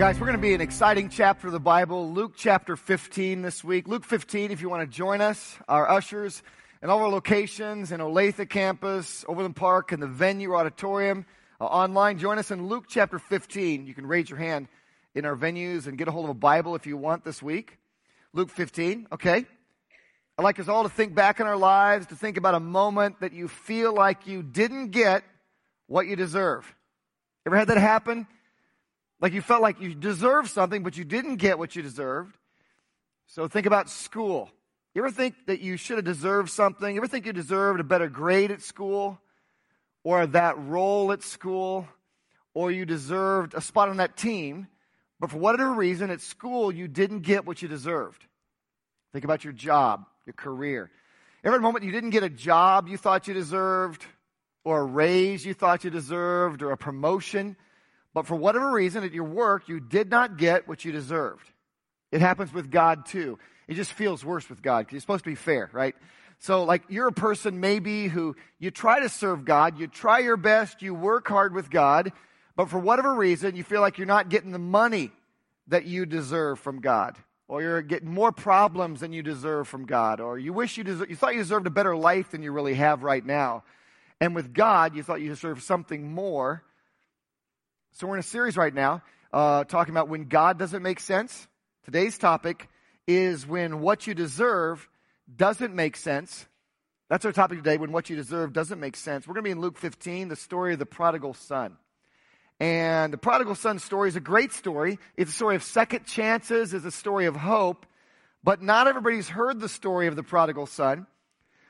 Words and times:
Guys, 0.00 0.18
we're 0.18 0.28
going 0.28 0.38
to 0.38 0.40
be 0.40 0.54
an 0.54 0.62
exciting 0.62 1.10
chapter 1.10 1.48
of 1.48 1.52
the 1.52 1.60
Bible, 1.60 2.10
Luke 2.10 2.32
chapter 2.34 2.74
15 2.74 3.42
this 3.42 3.62
week. 3.62 3.86
Luke 3.86 4.02
15, 4.02 4.50
if 4.50 4.62
you 4.62 4.70
want 4.70 4.90
to 4.90 4.96
join 4.96 5.20
us, 5.20 5.58
our 5.68 5.86
ushers, 5.90 6.42
and 6.80 6.90
all 6.90 7.02
our 7.02 7.10
locations 7.10 7.92
in 7.92 8.00
Olathe 8.00 8.48
campus, 8.48 9.26
Overland 9.28 9.56
Park, 9.56 9.92
and 9.92 10.02
the 10.02 10.06
venue 10.06 10.54
auditorium, 10.54 11.26
uh, 11.60 11.66
online, 11.66 12.16
join 12.16 12.38
us 12.38 12.50
in 12.50 12.66
Luke 12.66 12.86
chapter 12.88 13.18
15. 13.18 13.86
You 13.86 13.92
can 13.92 14.06
raise 14.06 14.30
your 14.30 14.38
hand 14.38 14.68
in 15.14 15.26
our 15.26 15.36
venues 15.36 15.86
and 15.86 15.98
get 15.98 16.08
a 16.08 16.10
hold 16.10 16.24
of 16.24 16.30
a 16.30 16.34
Bible 16.34 16.74
if 16.74 16.86
you 16.86 16.96
want 16.96 17.22
this 17.22 17.42
week. 17.42 17.76
Luke 18.32 18.48
15, 18.48 19.06
okay? 19.12 19.44
I'd 20.38 20.42
like 20.42 20.58
us 20.58 20.68
all 20.68 20.84
to 20.84 20.88
think 20.88 21.14
back 21.14 21.40
in 21.40 21.46
our 21.46 21.58
lives, 21.58 22.06
to 22.06 22.16
think 22.16 22.38
about 22.38 22.54
a 22.54 22.60
moment 22.60 23.20
that 23.20 23.34
you 23.34 23.48
feel 23.48 23.92
like 23.92 24.26
you 24.26 24.42
didn't 24.42 24.92
get 24.92 25.24
what 25.88 26.06
you 26.06 26.16
deserve. 26.16 26.74
Ever 27.44 27.58
had 27.58 27.68
that 27.68 27.76
happen? 27.76 28.26
Like 29.20 29.32
you 29.32 29.42
felt 29.42 29.62
like 29.62 29.80
you 29.80 29.94
deserved 29.94 30.50
something, 30.50 30.82
but 30.82 30.96
you 30.96 31.04
didn't 31.04 31.36
get 31.36 31.58
what 31.58 31.76
you 31.76 31.82
deserved. 31.82 32.36
So 33.26 33.48
think 33.48 33.66
about 33.66 33.90
school. 33.90 34.50
You 34.94 35.02
ever 35.02 35.10
think 35.10 35.34
that 35.46 35.60
you 35.60 35.76
should 35.76 35.98
have 35.98 36.04
deserved 36.04 36.50
something? 36.50 36.94
You 36.94 37.00
ever 37.00 37.06
think 37.06 37.26
you 37.26 37.32
deserved 37.32 37.80
a 37.80 37.84
better 37.84 38.08
grade 38.08 38.50
at 38.50 38.62
school? 38.62 39.20
Or 40.02 40.26
that 40.26 40.58
role 40.58 41.12
at 41.12 41.22
school? 41.22 41.86
Or 42.54 42.72
you 42.72 42.84
deserved 42.84 43.54
a 43.54 43.60
spot 43.60 43.88
on 43.88 43.98
that 43.98 44.16
team, 44.16 44.66
but 45.20 45.30
for 45.30 45.36
whatever 45.36 45.72
reason 45.72 46.10
at 46.10 46.20
school 46.20 46.72
you 46.72 46.88
didn't 46.88 47.20
get 47.20 47.46
what 47.46 47.62
you 47.62 47.68
deserved? 47.68 48.26
Think 49.12 49.24
about 49.24 49.44
your 49.44 49.52
job, 49.52 50.06
your 50.26 50.32
career. 50.32 50.90
Every 51.44 51.60
moment 51.60 51.84
you 51.84 51.92
didn't 51.92 52.10
get 52.10 52.22
a 52.22 52.28
job 52.28 52.88
you 52.88 52.96
thought 52.96 53.28
you 53.28 53.34
deserved, 53.34 54.04
or 54.64 54.80
a 54.80 54.84
raise 54.84 55.46
you 55.46 55.54
thought 55.54 55.84
you 55.84 55.90
deserved, 55.90 56.62
or 56.62 56.72
a 56.72 56.76
promotion 56.76 57.56
but 58.14 58.26
for 58.26 58.34
whatever 58.34 58.70
reason 58.70 59.04
at 59.04 59.12
your 59.12 59.24
work, 59.24 59.68
you 59.68 59.80
did 59.80 60.10
not 60.10 60.36
get 60.36 60.66
what 60.66 60.84
you 60.84 60.92
deserved. 60.92 61.46
It 62.10 62.20
happens 62.20 62.52
with 62.52 62.70
God 62.70 63.06
too. 63.06 63.38
It 63.68 63.74
just 63.74 63.92
feels 63.92 64.24
worse 64.24 64.48
with 64.48 64.62
God 64.62 64.80
because 64.80 64.94
you're 64.94 65.00
supposed 65.00 65.24
to 65.24 65.30
be 65.30 65.36
fair, 65.36 65.70
right? 65.72 65.94
So, 66.40 66.64
like, 66.64 66.82
you're 66.88 67.08
a 67.08 67.12
person 67.12 67.60
maybe 67.60 68.08
who 68.08 68.34
you 68.58 68.70
try 68.70 69.00
to 69.00 69.08
serve 69.08 69.44
God, 69.44 69.78
you 69.78 69.86
try 69.86 70.20
your 70.20 70.38
best, 70.38 70.82
you 70.82 70.94
work 70.94 71.28
hard 71.28 71.54
with 71.54 71.70
God, 71.70 72.12
but 72.56 72.70
for 72.70 72.78
whatever 72.78 73.14
reason, 73.14 73.56
you 73.56 73.62
feel 73.62 73.82
like 73.82 73.98
you're 73.98 74.06
not 74.06 74.30
getting 74.30 74.50
the 74.50 74.58
money 74.58 75.12
that 75.68 75.84
you 75.84 76.06
deserve 76.06 76.58
from 76.58 76.80
God, 76.80 77.16
or 77.46 77.62
you're 77.62 77.82
getting 77.82 78.10
more 78.12 78.32
problems 78.32 79.00
than 79.00 79.12
you 79.12 79.22
deserve 79.22 79.68
from 79.68 79.84
God, 79.84 80.18
or 80.18 80.38
you 80.38 80.52
wish 80.52 80.78
you 80.78 80.84
deserve, 80.84 81.10
you 81.10 81.16
thought 81.16 81.34
you 81.34 81.40
deserved 81.40 81.66
a 81.66 81.70
better 81.70 81.94
life 81.94 82.30
than 82.30 82.42
you 82.42 82.52
really 82.52 82.74
have 82.74 83.02
right 83.02 83.24
now. 83.24 83.62
And 84.18 84.34
with 84.34 84.52
God, 84.52 84.96
you 84.96 85.02
thought 85.02 85.20
you 85.20 85.28
deserved 85.28 85.62
something 85.62 86.10
more 86.10 86.64
so, 87.92 88.06
we're 88.06 88.14
in 88.14 88.20
a 88.20 88.22
series 88.22 88.56
right 88.56 88.72
now 88.72 89.02
uh, 89.32 89.64
talking 89.64 89.92
about 89.92 90.08
when 90.08 90.24
God 90.24 90.58
doesn't 90.58 90.82
make 90.82 91.00
sense. 91.00 91.48
Today's 91.84 92.16
topic 92.16 92.68
is 93.06 93.46
when 93.46 93.80
what 93.80 94.06
you 94.06 94.14
deserve 94.14 94.88
doesn't 95.34 95.74
make 95.74 95.96
sense. 95.96 96.46
That's 97.08 97.24
our 97.24 97.32
topic 97.32 97.58
today, 97.58 97.76
when 97.76 97.90
what 97.90 98.08
you 98.08 98.16
deserve 98.16 98.52
doesn't 98.52 98.78
make 98.78 98.96
sense. 98.96 99.26
We're 99.26 99.34
going 99.34 99.44
to 99.44 99.48
be 99.48 99.52
in 99.52 99.60
Luke 99.60 99.76
15, 99.76 100.28
the 100.28 100.36
story 100.36 100.72
of 100.72 100.78
the 100.78 100.86
prodigal 100.86 101.34
son. 101.34 101.76
And 102.60 103.12
the 103.12 103.18
prodigal 103.18 103.56
son 103.56 103.78
story 103.80 104.08
is 104.08 104.16
a 104.16 104.20
great 104.20 104.52
story. 104.52 104.98
It's 105.16 105.32
a 105.32 105.34
story 105.34 105.56
of 105.56 105.62
second 105.62 106.06
chances, 106.06 106.72
it's 106.72 106.84
a 106.84 106.90
story 106.90 107.26
of 107.26 107.34
hope. 107.34 107.86
But 108.44 108.62
not 108.62 108.86
everybody's 108.86 109.28
heard 109.28 109.60
the 109.60 109.68
story 109.68 110.06
of 110.06 110.16
the 110.16 110.22
prodigal 110.22 110.66
son. 110.66 111.06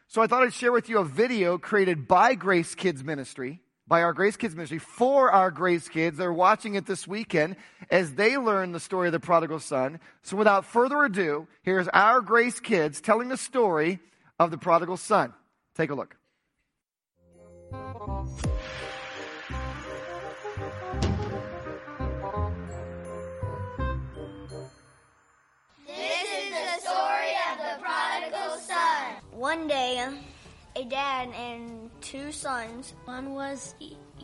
So 0.06 0.20
I 0.20 0.26
thought 0.26 0.42
I'd 0.42 0.52
share 0.52 0.72
with 0.72 0.88
you 0.88 0.98
a 0.98 1.04
video 1.04 1.56
created 1.56 2.06
by 2.06 2.34
Grace 2.34 2.74
Kids 2.74 3.02
Ministry 3.02 3.60
by 3.90 4.02
our 4.04 4.12
Grace 4.12 4.36
Kids 4.36 4.54
Ministry 4.54 4.78
for 4.78 5.32
our 5.32 5.50
Grace 5.50 5.88
Kids. 5.88 6.16
They're 6.16 6.32
watching 6.32 6.76
it 6.76 6.86
this 6.86 7.08
weekend 7.08 7.56
as 7.90 8.14
they 8.14 8.38
learn 8.38 8.70
the 8.70 8.78
story 8.78 9.08
of 9.08 9.12
the 9.12 9.18
prodigal 9.18 9.58
son. 9.58 9.98
So 10.22 10.36
without 10.36 10.64
further 10.64 11.02
ado, 11.02 11.48
here's 11.64 11.88
our 11.88 12.20
Grace 12.20 12.60
Kids 12.60 13.00
telling 13.00 13.28
the 13.28 13.36
story 13.36 13.98
of 14.38 14.52
the 14.52 14.58
prodigal 14.58 14.96
son. 14.96 15.34
Take 15.74 15.90
a 15.90 15.94
look. 15.96 16.16
This 25.88 26.28
is 26.30 26.50
the 26.52 26.80
story 26.80 27.32
of 27.50 27.58
the 27.58 27.82
prodigal 27.82 28.56
son. 28.60 29.16
One 29.32 29.66
day, 29.66 29.98
a 30.80 30.84
dad 30.84 31.28
and 31.36 31.90
two 32.00 32.32
sons. 32.32 32.94
One 33.04 33.34
was 33.34 33.74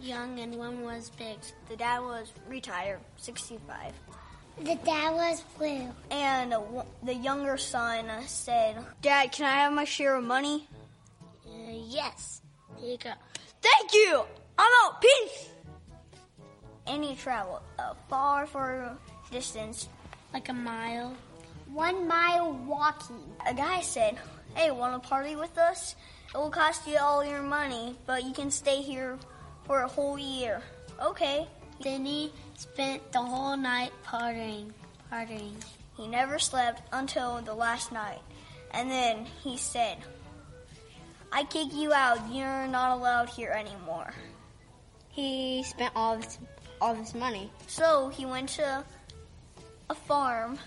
young 0.00 0.41
and 0.41 0.55
one 0.55 0.83
was 0.83 1.11
big. 1.11 1.37
The 1.69 1.77
dad 1.77 2.00
was 2.00 2.33
retired, 2.49 3.00
65. 3.19 3.93
The 4.62 4.75
dad 4.77 5.12
was 5.12 5.43
blue. 5.59 5.89
And 6.11 6.55
the 7.03 7.15
younger 7.15 7.59
son 7.59 8.06
said, 8.27 8.78
Dad, 9.03 9.33
can 9.33 9.44
I 9.44 9.61
have 9.61 9.72
my 9.75 9.84
share 9.84 10.17
of 10.17 10.25
money? 10.25 10.67
Uh, 11.47 11.72
yes. 11.89 12.41
Here 12.78 12.93
you 12.93 12.99
go. 12.99 13.12
Thank 13.61 13.93
you! 13.93 14.23
I'm 14.59 14.73
out. 14.84 15.03
Peace! 15.03 15.50
And 16.87 17.05
he 17.05 17.17
traveled 17.17 17.61
a 17.78 17.94
far, 18.09 18.47
far 18.47 18.97
distance. 19.31 19.88
Like 20.33 20.49
a 20.49 20.55
mile. 20.55 21.15
One 21.71 22.09
mile 22.09 22.53
walking. 22.67 23.21
A 23.47 23.53
guy 23.53 23.83
said, 23.83 24.17
Hey, 24.55 24.71
want 24.71 25.03
to 25.03 25.06
party 25.06 25.37
with 25.37 25.59
us? 25.59 25.97
It 26.37 26.39
will 26.41 26.51
cost 26.51 26.87
you 26.87 26.99
all 26.99 27.25
your 27.25 27.41
money, 27.41 27.97
but 28.05 28.23
you 28.23 28.35
can 28.35 28.51
stay 28.51 28.83
here 28.83 29.19
for 29.65 29.81
a 29.81 29.89
whole 29.89 30.19
year. 30.19 30.61
Okay. 31.03 31.49
Then 31.81 32.05
he 32.05 32.31
spent 32.59 33.11
the 33.11 33.23
whole 33.23 33.57
night 33.57 33.91
partying, 34.05 34.71
partying. 35.11 35.55
He 35.97 36.07
never 36.07 36.39
slept 36.39 36.83
until 36.93 37.41
the 37.41 37.55
last 37.55 37.91
night. 37.91 38.21
And 38.73 38.91
then 38.91 39.25
he 39.43 39.57
said, 39.57 39.97
I 41.33 41.45
kick 41.45 41.73
you 41.73 41.95
out. 41.95 42.19
You're 42.31 42.67
not 42.67 42.99
allowed 42.99 43.31
here 43.31 43.53
anymore. 43.53 44.13
He 45.09 45.63
spent 45.63 45.95
all 45.97 46.17
of 46.17 46.25
his, 46.25 46.39
all 46.83 46.93
of 46.93 46.99
his 46.99 47.15
money. 47.15 47.51
So 47.67 48.11
he 48.11 48.27
went 48.27 48.51
to 48.51 48.85
a 49.89 49.95
farm 49.95 50.59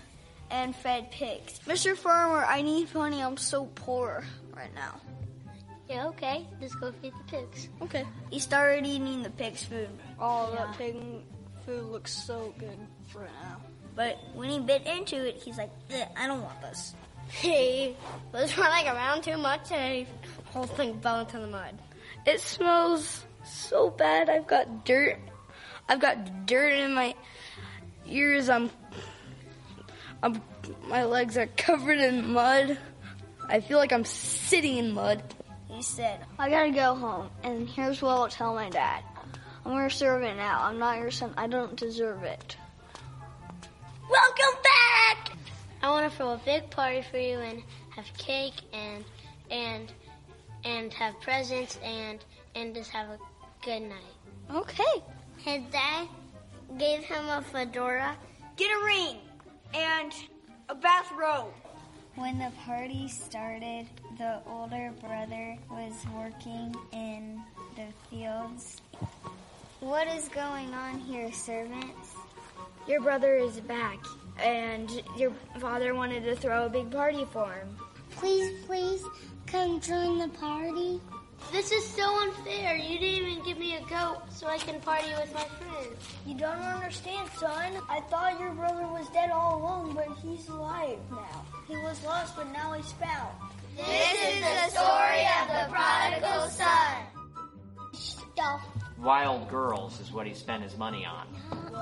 and 0.50 0.74
fed 0.74 1.12
pigs. 1.12 1.60
Mr. 1.64 1.96
Farmer, 1.96 2.44
I 2.44 2.60
need 2.60 2.92
money. 2.92 3.22
I'm 3.22 3.36
so 3.36 3.66
poor 3.76 4.24
right 4.52 4.74
now. 4.74 5.00
Yeah, 5.90 6.06
okay. 6.06 6.46
Let's 6.60 6.76
go 6.76 6.92
feed 7.02 7.12
the 7.18 7.36
pigs. 7.36 7.68
Okay. 7.82 8.06
He 8.30 8.38
started 8.38 8.86
eating 8.86 9.24
the 9.24 9.30
pig's 9.30 9.64
food. 9.64 9.88
Oh, 10.20 10.52
yeah. 10.54 10.66
that 10.66 10.78
pig 10.78 10.96
food 11.66 11.82
looks 11.86 12.12
so 12.12 12.54
good 12.58 12.78
right 13.12 13.28
now. 13.42 13.56
But 13.96 14.16
when 14.32 14.50
he 14.50 14.60
bit 14.60 14.86
into 14.86 15.16
it, 15.16 15.42
he's 15.42 15.58
like, 15.58 15.70
I 16.16 16.28
don't 16.28 16.44
want 16.44 16.60
this. 16.62 16.94
He 17.32 17.96
was 18.32 18.56
running 18.56 18.86
around 18.86 19.24
too 19.24 19.36
much 19.36 19.72
and 19.72 20.06
the 20.06 20.50
whole 20.52 20.62
thing 20.62 21.00
fell 21.00 21.20
into 21.20 21.40
the 21.40 21.48
mud. 21.48 21.76
It 22.24 22.40
smells 22.40 23.24
so 23.44 23.90
bad. 23.90 24.30
I've 24.30 24.46
got 24.46 24.84
dirt. 24.84 25.18
I've 25.88 26.00
got 26.00 26.46
dirt 26.46 26.72
in 26.72 26.94
my 26.94 27.16
ears. 28.06 28.48
I'm, 28.48 28.70
I'm, 30.22 30.40
my 30.86 31.04
legs 31.04 31.36
are 31.36 31.48
covered 31.56 31.98
in 31.98 32.32
mud. 32.32 32.78
I 33.48 33.58
feel 33.58 33.78
like 33.78 33.92
I'm 33.92 34.04
sitting 34.04 34.76
in 34.76 34.92
mud 34.92 35.20
he 35.80 35.84
said, 35.84 36.20
I 36.38 36.50
gotta 36.50 36.72
go 36.72 36.94
home, 36.94 37.30
and 37.42 37.66
here's 37.66 38.02
what 38.02 38.10
I'll 38.10 38.28
tell 38.28 38.54
my 38.54 38.68
dad. 38.68 39.02
I'm 39.64 39.72
your 39.72 39.88
servant 39.88 40.36
now. 40.36 40.60
I'm 40.62 40.78
not 40.78 40.98
your 40.98 41.10
son. 41.10 41.32
I 41.38 41.46
don't 41.46 41.74
deserve 41.74 42.22
it. 42.22 42.54
Welcome 44.10 44.60
back! 44.62 45.32
I 45.82 45.88
want 45.88 46.10
to 46.10 46.14
throw 46.14 46.34
a 46.34 46.40
big 46.44 46.68
party 46.68 47.00
for 47.10 47.16
you 47.16 47.38
and 47.38 47.62
have 47.96 48.04
cake 48.18 48.60
and 48.74 49.06
and 49.50 49.90
and 50.64 50.92
have 50.92 51.18
presents 51.22 51.78
and 51.82 52.18
and 52.54 52.74
just 52.74 52.90
have 52.90 53.08
a 53.08 53.18
good 53.64 53.80
night. 53.80 54.54
Okay. 54.54 55.02
His 55.38 55.62
dad 55.72 56.08
gave 56.76 57.04
him 57.04 57.26
a 57.26 57.40
fedora. 57.40 58.16
Get 58.56 58.70
a 58.70 58.84
ring 58.84 59.16
and 59.72 60.12
a 60.68 60.74
bathrobe. 60.74 61.54
When 62.16 62.38
the 62.38 62.50
party 62.66 63.08
started, 63.08 63.86
the 64.18 64.40
older 64.46 64.92
brother 65.00 65.56
was 65.70 65.94
working 66.14 66.74
in 66.92 67.40
the 67.76 67.86
fields. 68.10 68.80
What 69.80 70.06
is 70.08 70.28
going 70.28 70.74
on 70.74 70.98
here, 70.98 71.32
servants? 71.32 72.14
Your 72.86 73.00
brother 73.00 73.36
is 73.36 73.60
back. 73.60 73.98
and 74.42 75.02
your 75.18 75.32
father 75.58 75.94
wanted 75.94 76.24
to 76.24 76.34
throw 76.34 76.64
a 76.64 76.68
big 76.70 76.90
party 76.90 77.26
for 77.30 77.52
him. 77.52 77.76
Please, 78.12 78.64
please 78.64 79.04
come 79.46 79.78
join 79.80 80.18
the 80.18 80.28
party. 80.28 80.98
This 81.52 81.72
is 81.72 81.84
so 81.84 82.22
unfair. 82.22 82.76
You 82.76 82.98
didn't 82.98 83.26
even 83.26 83.44
give 83.44 83.58
me 83.58 83.74
a 83.76 83.80
goat 83.88 84.22
so 84.30 84.46
I 84.46 84.58
can 84.58 84.80
party 84.80 85.08
with 85.20 85.34
my 85.34 85.44
friends. 85.44 85.96
You 86.24 86.36
don't 86.36 86.58
understand, 86.60 87.28
son. 87.38 87.72
I 87.88 88.00
thought 88.08 88.38
your 88.38 88.52
brother 88.52 88.86
was 88.86 89.08
dead 89.10 89.30
all 89.30 89.56
along, 89.60 89.94
but 89.94 90.06
he's 90.22 90.48
alive 90.48 90.98
now. 91.10 91.44
He 91.66 91.76
was 91.76 92.02
lost, 92.04 92.36
but 92.36 92.52
now 92.52 92.72
he's 92.74 92.92
found. 92.92 93.34
This 93.76 94.12
is 94.12 94.40
the 94.40 94.80
story 94.80 95.26
of 95.40 95.48
the 95.48 95.72
prodigal 95.72 96.48
son. 96.50 96.96
Stuff. 97.94 98.62
Wild 98.98 99.48
Girls 99.48 99.98
is 100.00 100.12
what 100.12 100.26
he 100.26 100.34
spent 100.34 100.62
his 100.62 100.76
money 100.76 101.04
on. 101.04 101.26
Whoa. 101.72 101.80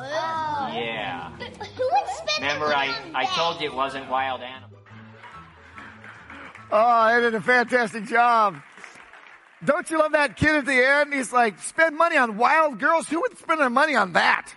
Yeah. 0.78 1.30
But 1.38 1.48
Who 1.66 1.82
would 1.84 2.08
spend 2.14 2.38
Remember, 2.42 2.68
the 2.68 2.78
I, 2.78 2.86
money 2.86 2.98
on 3.10 3.16
I 3.16 3.24
that? 3.24 3.34
told 3.34 3.60
you 3.60 3.68
it 3.68 3.74
wasn't 3.74 4.08
wild 4.08 4.40
animals. 4.40 4.72
Oh, 6.70 7.14
they 7.14 7.20
did 7.20 7.34
a 7.34 7.40
fantastic 7.40 8.04
job. 8.04 8.56
Don't 9.64 9.90
you 9.90 9.98
love 9.98 10.12
that 10.12 10.36
kid 10.36 10.54
at 10.56 10.66
the 10.66 10.86
end? 10.86 11.12
He's 11.12 11.32
like, 11.32 11.58
spend 11.60 11.96
money 11.96 12.16
on 12.16 12.36
wild 12.36 12.78
girls. 12.78 13.08
Who 13.08 13.20
would 13.20 13.36
spend 13.38 13.60
their 13.60 13.70
money 13.70 13.96
on 13.96 14.12
that? 14.12 14.54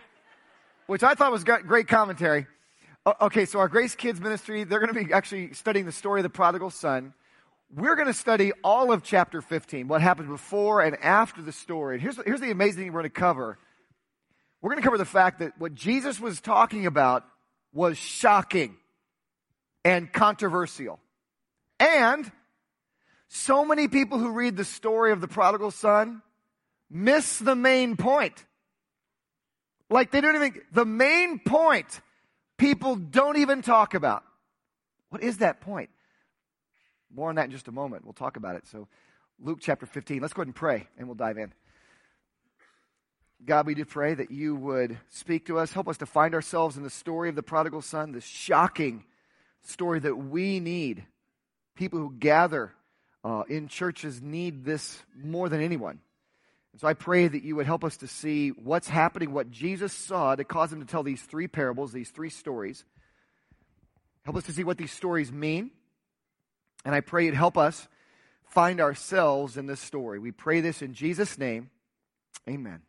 Which 0.86 1.04
I 1.04 1.16
thought 1.16 1.32
was 1.32 1.44
great 1.44 1.88
commentary. 1.88 2.48
Okay, 3.20 3.46
so 3.46 3.60
our 3.60 3.68
Grace 3.68 3.96
Kids 3.96 4.22
ministry, 4.22 4.64
they're 4.64 4.80
going 4.80 4.94
to 4.94 5.06
be 5.06 5.12
actually 5.12 5.54
studying 5.54 5.86
the 5.88 5.92
story 5.92 6.20
of 6.20 6.24
the 6.24 6.30
prodigal 6.30 6.70
son. 6.70 7.14
We're 7.74 7.96
going 7.96 8.08
to 8.08 8.14
study 8.14 8.52
all 8.64 8.92
of 8.92 9.02
chapter 9.02 9.42
15, 9.42 9.88
what 9.88 10.02
happened 10.02 10.28
before 10.28 10.82
and 10.82 10.96
after 10.98 11.42
the 11.42 11.52
story. 11.52 11.96
And 11.96 12.02
here's, 12.02 12.18
here's 12.24 12.42
the 12.42 12.52
amazing 12.52 12.84
thing 12.84 12.94
we're 12.94 13.02
going 13.02 13.12
to 13.12 13.20
cover. 13.20 13.58
We're 14.62 14.70
going 14.72 14.82
to 14.82 14.86
cover 14.86 15.00
the 15.00 15.06
fact 15.06 15.40
that 15.40 15.58
what 15.58 15.74
Jesus 15.74 16.20
was 16.20 16.42
talking 16.42 16.86
about 16.86 17.26
was 17.74 17.98
shocking 17.98 18.76
and 19.84 20.12
controversial. 20.12 21.00
And 21.80 22.32
so 23.34 23.64
many 23.64 23.88
people 23.88 24.20
who 24.20 24.32
read 24.32 24.58
the 24.58 24.66
story 24.66 25.14
of 25.14 25.22
the 25.22 25.28
prodigal 25.28 25.72
son 25.72 26.22
miss 26.90 27.40
the 27.40 27.56
main 27.56 27.96
point. 27.96 28.44
Like 29.90 30.12
they 30.12 30.20
don't 30.20 30.36
even, 30.36 30.62
the 30.74 30.84
main 30.84 31.40
point 31.40 32.02
people 32.58 32.98
don't 32.98 33.38
even 33.38 33.62
talk 33.62 33.94
about. 33.94 34.26
What 35.10 35.24
is 35.24 35.38
that 35.38 35.62
point? 35.62 35.90
More 37.10 37.30
on 37.30 37.36
that 37.36 37.46
in 37.46 37.52
just 37.52 37.70
a 37.70 37.72
moment. 37.72 38.04
We'll 38.04 38.12
talk 38.12 38.36
about 38.36 38.58
it. 38.58 38.68
So, 38.68 38.90
Luke 39.40 39.60
chapter 39.62 39.86
15. 39.86 40.22
Let's 40.22 40.34
go 40.34 40.42
ahead 40.42 40.48
and 40.48 40.56
pray 40.56 40.88
and 40.98 41.08
we'll 41.08 41.16
dive 41.16 41.38
in. 41.38 41.54
God, 43.46 43.66
we 43.66 43.76
do 43.76 43.86
pray 43.86 44.14
that 44.14 44.30
you 44.30 44.58
would 44.58 44.98
speak 45.10 45.46
to 45.46 45.58
us, 45.58 45.72
help 45.72 45.88
us 45.88 45.98
to 46.00 46.06
find 46.06 46.36
ourselves 46.36 46.76
in 46.76 46.84
the 46.84 46.90
story 46.90 47.30
of 47.30 47.36
the 47.36 47.44
prodigal 47.44 47.82
son, 47.82 48.12
this 48.12 48.26
shocking 48.26 49.06
story 49.62 50.00
that 50.00 50.16
we 50.16 50.60
need. 50.60 51.06
People 51.78 52.00
who 52.00 52.14
gather 52.20 52.74
uh, 53.24 53.44
in 53.48 53.68
churches 53.68 54.22
need 54.22 54.64
this 54.66 55.02
more 55.16 55.50
than 55.50 55.62
anyone. 55.62 56.00
And 56.72 56.82
so 56.82 56.88
I 56.88 56.94
pray 56.94 57.28
that 57.28 57.44
you 57.44 57.56
would 57.56 57.66
help 57.66 57.84
us 57.84 57.98
to 57.98 58.08
see 58.08 58.50
what's 58.50 58.88
happening, 58.88 59.34
what 59.34 59.52
Jesus 59.52 59.94
saw 59.94 60.36
to 60.36 60.44
cause 60.44 60.72
him 60.72 60.80
to 60.80 60.86
tell 60.86 61.04
these 61.04 61.22
three 61.22 61.48
parables, 61.48 61.92
these 61.92 62.10
three 62.10 62.30
stories. 62.30 62.86
Help 64.24 64.38
us 64.38 64.46
to 64.46 64.54
see 64.54 64.64
what 64.64 64.78
these 64.78 64.92
stories 64.92 65.32
mean. 65.32 65.72
And 66.86 66.96
I 66.96 67.02
pray 67.02 67.26
you'd 67.26 67.36
help 67.36 67.58
us 67.58 67.88
find 68.46 68.82
ourselves 68.82 69.58
in 69.58 69.66
this 69.66 69.80
story. 69.80 70.20
We 70.20 70.32
pray 70.32 70.62
this 70.62 70.82
in 70.82 70.94
Jesus' 70.94 71.38
name. 71.38 71.70
Amen. 72.50 72.82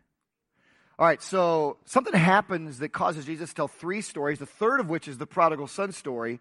All 0.99 1.07
right, 1.07 1.23
so 1.23 1.79
something 1.85 2.15
happens 2.15 2.79
that 2.79 2.91
causes 2.91 3.25
Jesus 3.25 3.51
to 3.51 3.57
tell 3.57 3.69
three 3.69 4.03
stories, 4.03 4.39
the 4.39 4.47
third 4.47 4.79
of 4.79 4.89
which 4.89 5.09
is 5.09 5.19
the 5.19 5.27
prodigal 5.27 5.67
son 5.67 5.93
story, 5.93 6.39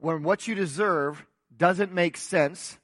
when 0.00 0.22
what 0.22 0.48
you 0.48 0.54
deserve 0.54 1.24
doesn't 1.56 1.92
make 1.92 2.16
sense. 2.16 2.78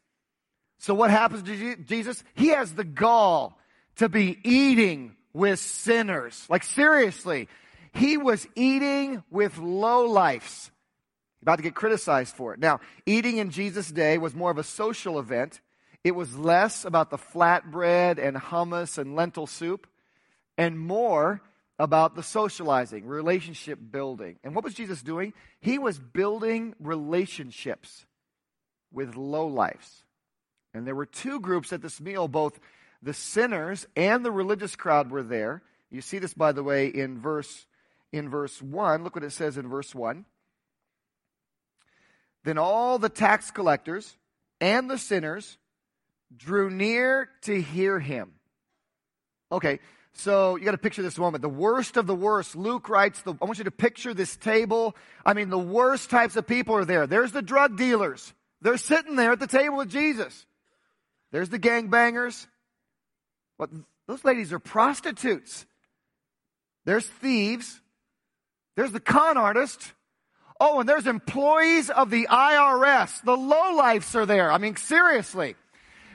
So, 0.79 0.95
what 0.95 1.11
happens 1.11 1.43
to 1.45 1.77
Jesus? 1.77 2.23
He 2.35 2.49
has 2.49 2.75
the 2.75 2.85
gall 2.85 3.59
to 3.97 4.09
be 4.09 4.39
eating 4.45 5.17
with 5.33 5.59
sinners. 5.59 6.47
Like, 6.49 6.65
seriously, 6.65 7.49
he 7.95 8.17
was 8.17 8.47
eating 8.55 9.23
with 9.31 9.57
lowlifes. 9.57 10.71
About 11.43 11.57
to 11.57 11.63
get 11.63 11.75
criticized 11.75 12.35
for 12.35 12.55
it. 12.55 12.61
Now, 12.61 12.81
eating 13.05 13.37
in 13.37 13.51
Jesus' 13.51 13.91
day 13.91 14.19
was 14.19 14.35
more 14.35 14.51
of 14.51 14.59
a 14.59 14.65
social 14.65 15.19
event. 15.19 15.61
It 16.03 16.15
was 16.15 16.37
less 16.37 16.85
about 16.85 17.11
the 17.11 17.19
flatbread 17.19 18.19
and 18.19 18.37
hummus 18.37 18.99
and 18.99 19.15
lentil 19.15 19.47
soup 19.47 19.87
and 20.59 20.79
more 20.79 21.41
about 21.79 22.15
the 22.15 22.23
socializing, 22.23 23.07
relationship 23.07 23.79
building. 23.91 24.39
And 24.43 24.55
what 24.55 24.65
was 24.65 24.75
Jesus 24.75 25.03
doing? 25.03 25.35
He 25.61 25.79
was 25.79 25.99
building 25.99 26.75
relationships 26.81 28.07
with 28.93 29.15
lowlifes. 29.15 30.03
And 30.77 30.87
there 30.87 30.95
were 30.95 31.07
two 31.07 31.41
groups 31.41 31.73
at 31.73 31.83
this 31.83 32.01
meal, 32.01 32.29
both 32.29 32.61
the 33.03 33.15
sinners 33.15 33.87
and 33.97 34.25
the 34.25 34.31
religious 34.31 34.77
crowd 34.77 35.11
were 35.11 35.23
there. 35.23 35.63
You 35.91 36.01
see 36.01 36.19
this, 36.19 36.35
by 36.35 36.53
the 36.53 36.63
way, 36.63 36.89
in 36.89 37.19
verse, 37.19 37.67
in 38.13 38.29
verse 38.29 38.61
1. 38.61 39.05
Look 39.05 39.15
what 39.15 39.25
it 39.25 39.33
says 39.33 39.57
in 39.57 39.69
verse 39.69 39.95
1. 39.95 40.25
Then 42.45 42.59
all 42.59 42.99
the 42.99 43.09
tax 43.09 43.51
collectors 43.51 44.17
and 44.61 44.91
the 44.91 44.99
sinners 44.99 45.59
drew 46.37 46.71
near 46.71 47.29
to 47.43 47.61
hear 47.61 47.99
him. 47.99 48.33
Okay, 49.51 49.79
so 50.13 50.57
you 50.57 50.65
got 50.65 50.73
to 50.73 50.79
picture 50.79 51.03
this 51.03 51.19
moment. 51.19 51.43
The 51.43 51.49
worst 51.49 51.97
of 51.97 52.07
the 52.07 52.15
worst. 52.15 52.57
Luke 52.57 52.89
writes, 52.89 53.23
the, 53.23 53.35
I 53.41 53.45
want 53.45 53.59
you 53.59 53.65
to 53.65 53.71
picture 53.71 54.15
this 54.15 54.37
table. 54.37 54.97
I 55.25 55.35
mean, 55.35 55.51
the 55.51 55.59
worst 55.59 56.11
types 56.11 56.37
of 56.37 56.47
people 56.47 56.75
are 56.75 56.85
there. 56.85 57.07
There's 57.07 57.33
the 57.33 57.43
drug 57.43 57.77
dealers. 57.77 58.33
They're 58.63 58.79
sitting 58.79 59.17
there 59.17 59.33
at 59.33 59.41
the 59.41 59.47
table 59.47 59.77
with 59.77 59.91
Jesus. 59.91 60.47
There's 61.37 61.51
the 61.51 61.59
gangbangers. 61.59 62.47
What, 63.59 63.69
those 64.09 64.25
ladies 64.25 64.55
are 64.55 64.59
prostitutes. 64.59 65.67
There's 66.87 67.07
thieves. 67.07 67.79
There's 68.75 68.91
the 68.91 69.01
con 69.01 69.37
artist. 69.37 69.93
Oh, 70.59 70.81
and 70.81 70.89
there's 70.89 71.07
employees 71.07 71.91
of 71.91 72.09
the 72.09 72.27
IRS. 72.31 73.23
The 73.23 73.37
lowlifes 73.37 74.15
are 74.15 74.25
there. 74.25 74.51
I 74.51 74.57
mean, 74.57 74.77
seriously. 74.77 75.57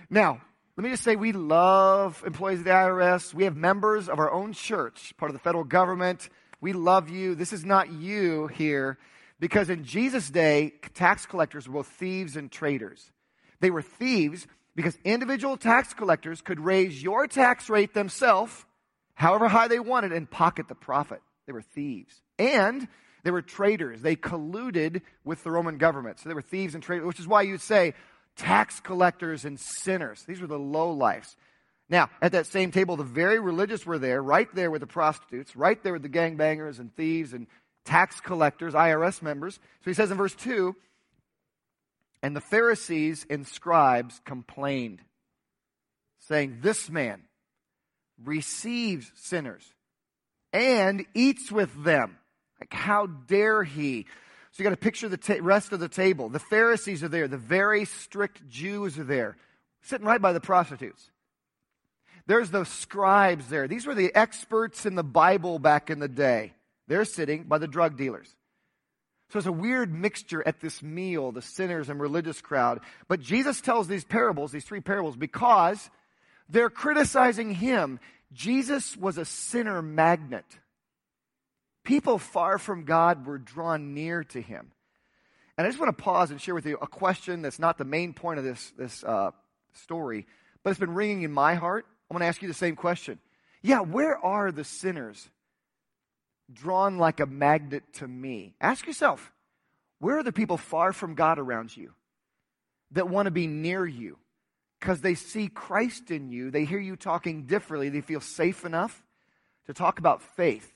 Now, 0.10 0.42
let 0.76 0.84
me 0.84 0.90
just 0.90 1.04
say 1.04 1.16
we 1.16 1.34
love 1.34 2.24
employees 2.26 2.58
of 2.58 2.66
the 2.66 2.72
IRS. 2.72 3.32
We 3.32 3.44
have 3.44 3.56
members 3.56 4.10
of 4.10 4.18
our 4.18 4.32
own 4.32 4.54
church, 4.54 5.14
part 5.18 5.30
of 5.30 5.34
the 5.34 5.44
federal 5.44 5.66
government. 5.66 6.30
We 6.62 6.74
love 6.74 7.12
you. 7.12 7.36
This 7.36 7.54
is 7.54 7.64
not 7.64 7.92
you 7.92 8.48
here 8.48 8.98
because 9.40 9.70
in 9.70 9.84
Jesus' 9.84 10.32
day, 10.32 10.74
tax 10.96 11.28
collectors 11.28 11.68
were 11.68 11.75
both 11.75 11.90
thieves 11.90 12.36
and 12.36 12.51
traitors. 12.51 13.12
They 13.60 13.70
were 13.70 13.84
thieves 13.84 14.48
because 14.82 14.98
individual 15.06 15.58
tax 15.58 15.94
collectors 15.94 16.42
could 16.42 16.60
raise 16.60 17.04
your 17.04 17.28
tax 17.28 17.70
rate 17.70 17.94
themselves, 17.94 18.66
however 19.14 19.48
high 19.48 19.68
they 19.68 19.80
wanted, 19.80 20.12
and 20.12 20.28
pocket 20.28 20.68
the 20.68 20.74
profit. 20.74 21.22
They 21.46 21.54
were 21.54 21.62
thieves. 21.62 22.20
And 22.40 22.88
they 23.24 23.30
were 23.30 23.44
traitors. 23.44 24.02
They 24.02 24.16
colluded 24.16 25.04
with 25.24 25.44
the 25.44 25.52
Roman 25.52 25.78
government. 25.78 26.20
So 26.20 26.30
they 26.30 26.34
were 26.34 26.42
thieves 26.42 26.74
and 26.74 26.84
traitors, 26.84 27.06
which 27.06 27.20
is 27.20 27.28
why 27.28 27.44
you'd 27.44 27.62
say 27.62 27.94
tax 28.36 28.80
collectors 28.80 29.46
and 29.46 29.60
sinners. 29.60 30.24
These 30.28 30.42
were 30.42 30.48
the 30.48 30.58
low 30.58 30.90
lives. 30.90 31.38
Now, 31.88 32.10
at 32.20 32.32
that 32.32 32.48
same 32.48 32.72
table, 32.72 32.98
the 32.98 33.04
very 33.04 33.40
religious 33.40 33.86
were 33.86 34.00
there, 34.00 34.24
right 34.24 34.48
there 34.56 34.72
with 34.72 34.82
the 34.82 34.88
prostitutes, 34.88 35.56
right 35.56 35.82
there 35.84 35.94
with 35.94 36.02
the 36.02 36.10
gangbangers 36.10 36.80
and 36.80 36.92
thieves 36.96 37.34
and 37.34 37.46
tax 37.86 38.20
collectors, 38.20 38.74
IRS 38.74 39.22
members. 39.22 39.56
So 39.56 39.92
he 39.92 39.94
says 39.94 40.10
in 40.10 40.18
verse 40.18 40.34
2 40.34 40.76
And 42.24 42.36
the 42.36 42.42
Pharisees 42.42 43.25
and 43.30 43.48
scribes 43.48 44.22
complained, 44.25 45.00
saying, 46.20 46.60
This 46.62 46.90
man 46.90 47.24
receives 48.24 49.12
sinners 49.16 49.66
and 50.54 51.06
eats 51.13 51.51
with 51.51 51.84
them. 51.84 52.18
Like, 52.60 52.74
how 52.74 53.08
dare 53.08 53.63
he? 53.63 54.06
So 54.51 54.62
you 54.62 54.63
got 54.63 54.72
to 54.72 54.78
picture 54.78 55.10
the 55.10 55.18
ta- 55.18 55.38
rest 55.42 55.72
of 55.72 55.80
the 55.80 55.88
table. 55.88 56.30
The 56.30 56.40
Pharisees 56.40 57.04
are 57.04 57.08
there. 57.08 57.28
The 57.28 57.38
very 57.38 57.86
strict 57.86 58.48
Jews 58.50 59.00
are 59.00 59.04
there, 59.04 59.38
sitting 59.82 60.06
right 60.06 60.22
by 60.22 60.34
the 60.34 60.42
prostitutes. 60.42 61.10
There's 62.28 62.51
the 62.51 62.66
scribes 62.66 63.48
there. 63.48 63.68
These 63.68 63.88
were 63.88 63.96
the 63.96 64.13
experts 64.13 64.86
in 64.86 64.96
the 64.96 65.04
Bible 65.04 65.58
back 65.58 65.90
in 65.90 66.00
the 66.00 66.08
day. 66.08 66.54
They're 66.88 67.06
sitting 67.06 67.44
by 67.44 67.58
the 67.58 67.68
drug 67.68 67.98
dealers. 67.98 68.36
So 69.32 69.38
it's 69.40 69.48
a 69.48 69.52
weird 69.52 69.94
mixture 69.94 70.46
at 70.46 70.60
this 70.60 70.84
meal, 70.84 71.32
the 71.32 71.42
sinners 71.42 71.90
and 71.90 72.02
religious 72.02 72.42
crowd. 72.42 72.82
But 73.08 73.22
Jesus 73.22 73.62
tells 73.62 73.88
these 73.88 74.04
parables, 74.04 74.52
these 74.52 74.66
three 74.66 74.82
parables, 74.82 75.16
because 75.16 75.90
they're 76.50 76.70
criticizing 76.70 77.54
him. 77.54 78.00
Jesus 78.34 78.98
was 78.98 79.18
a 79.18 79.24
sinner 79.24 79.82
magnet. 79.82 80.46
People 81.86 82.20
far 82.20 82.58
from 82.58 82.84
God 82.84 83.26
were 83.26 83.38
drawn 83.38 83.94
near 83.94 84.26
to 84.26 84.42
him. 84.42 84.72
And 85.58 85.66
I 85.66 85.70
just 85.70 85.80
want 85.80 85.98
to 85.98 86.04
pause 86.04 86.32
and 86.32 86.42
share 86.42 86.56
with 86.56 86.66
you 86.66 86.78
a 86.82 86.88
question 86.88 87.42
that's 87.42 87.60
not 87.60 87.78
the 87.78 87.86
main 87.86 88.14
point 88.14 88.38
of 88.38 88.44
this, 88.44 88.74
this 88.78 89.04
uh, 89.04 89.32
story, 89.74 90.28
but 90.62 90.72
it's 90.72 90.80
been 90.80 90.94
ringing 90.94 91.24
in 91.24 91.32
my 91.32 91.56
heart. 91.56 91.86
I'm 92.10 92.16
going 92.16 92.22
to 92.22 92.28
ask 92.28 92.42
you 92.42 92.50
the 92.50 92.54
same 92.54 92.76
question. 92.76 93.18
Yeah, 93.62 93.80
where 93.80 94.18
are 94.18 94.52
the 94.52 94.66
sinners 94.66 95.30
drawn 96.53 96.98
like 96.98 97.20
a 97.20 97.25
magnet 97.25 97.84
to 97.93 98.08
me. 98.08 98.55
Ask 98.60 98.88
yourself, 98.88 99.31
where 100.00 100.17
are 100.17 100.24
the 100.24 100.31
people 100.31 100.58
far 100.58 100.93
from 100.93 101.15
God 101.15 101.39
around 101.39 101.75
you 101.75 101.93
that 102.91 103.10
want 103.10 103.27
to 103.27 103.31
be 103.31 103.48
near 103.48 103.86
you? 103.86 104.17
Because 104.79 105.01
they 105.01 105.13
see 105.13 105.48
Christ 105.48 106.10
in 106.10 106.29
you, 106.29 106.50
they 106.50 106.65
hear 106.65 106.79
you 106.79 106.96
talking 106.96 107.43
differently, 107.43 107.89
they 107.89 108.01
feel 108.01 108.20
safe 108.20 108.65
enough 108.65 109.03
to 109.67 109.74
talk 109.74 110.00
about 110.00 110.24
faith, 110.24 110.74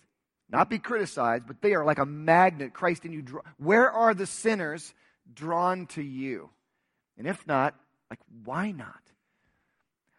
not 0.50 0.70
be 0.70 0.78
criticized, 0.78 1.48
but 1.48 1.62
they 1.62 1.74
are 1.74 1.84
like 1.84 1.98
a 1.98 2.06
magnet, 2.06 2.74
Christ 2.74 3.04
in 3.04 3.14
you. 3.14 3.24
Where 3.58 3.92
are 3.92 4.14
the 4.14 4.28
sinners 4.28 4.94
drawn 5.34 5.88
to 5.88 6.04
you? 6.04 6.52
And 7.18 7.26
if 7.26 7.48
not, 7.48 7.74
like, 8.10 8.20
why 8.44 8.72
not? 8.72 9.02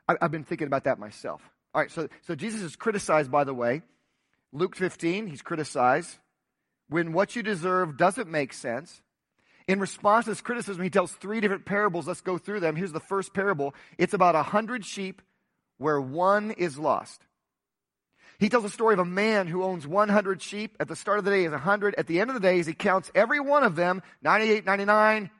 I, 0.08 0.16
have 0.20 0.32
been 0.32 0.44
thinking 0.44 0.66
about 0.66 0.84
that 0.84 0.98
myself. 0.98 1.42
All 1.74 1.80
right, 1.80 1.90
so, 1.90 2.08
so 2.22 2.34
Jesus 2.34 2.62
is 2.62 2.74
criticized, 2.74 3.30
by 3.30 3.44
the 3.44 3.54
way. 3.54 3.82
Luke 4.52 4.76
15, 4.76 5.26
he's 5.26 5.42
criticized 5.42 6.18
when 6.88 7.12
what 7.12 7.36
you 7.36 7.42
deserve 7.42 7.96
doesn't 7.96 8.30
make 8.30 8.52
sense. 8.52 9.02
In 9.68 9.80
response 9.80 10.24
to 10.24 10.30
this 10.30 10.40
criticism, 10.40 10.82
he 10.82 10.90
tells 10.90 11.12
three 11.12 11.40
different 11.40 11.64
parables. 11.64 12.06
Let's 12.06 12.20
go 12.20 12.38
through 12.38 12.60
them. 12.60 12.76
Here's 12.76 12.92
the 12.92 13.00
first 13.00 13.34
parable 13.34 13.74
it's 13.98 14.14
about 14.14 14.36
a 14.36 14.42
hundred 14.42 14.84
sheep 14.84 15.22
where 15.78 16.00
one 16.00 16.52
is 16.52 16.78
lost. 16.78 17.22
He 18.38 18.48
tells 18.48 18.64
a 18.64 18.70
story 18.70 18.92
of 18.92 19.00
a 19.00 19.04
man 19.04 19.46
who 19.46 19.62
owns 19.62 19.86
100 19.86 20.42
sheep. 20.42 20.76
At 20.78 20.88
the 20.88 20.96
start 20.96 21.18
of 21.18 21.24
the 21.24 21.30
day 21.30 21.44
is 21.44 21.52
100. 21.52 21.94
At 21.96 22.06
the 22.06 22.20
end 22.20 22.30
of 22.30 22.34
the 22.34 22.40
day, 22.40 22.60
as 22.60 22.66
he 22.66 22.74
counts 22.74 23.10
every 23.14 23.40
one 23.40 23.64
of 23.64 23.76
them 23.76 24.02
98, 24.22 24.66
99. 24.66 25.30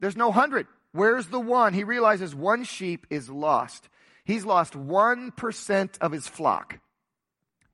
There's 0.00 0.16
no 0.16 0.28
100. 0.28 0.66
Where's 0.92 1.26
the 1.26 1.40
one? 1.40 1.74
He 1.74 1.84
realizes 1.84 2.34
one 2.34 2.64
sheep 2.64 3.06
is 3.10 3.28
lost. 3.28 3.88
He's 4.24 4.44
lost 4.44 4.72
1% 4.72 5.98
of 6.00 6.12
his 6.12 6.26
flock. 6.26 6.80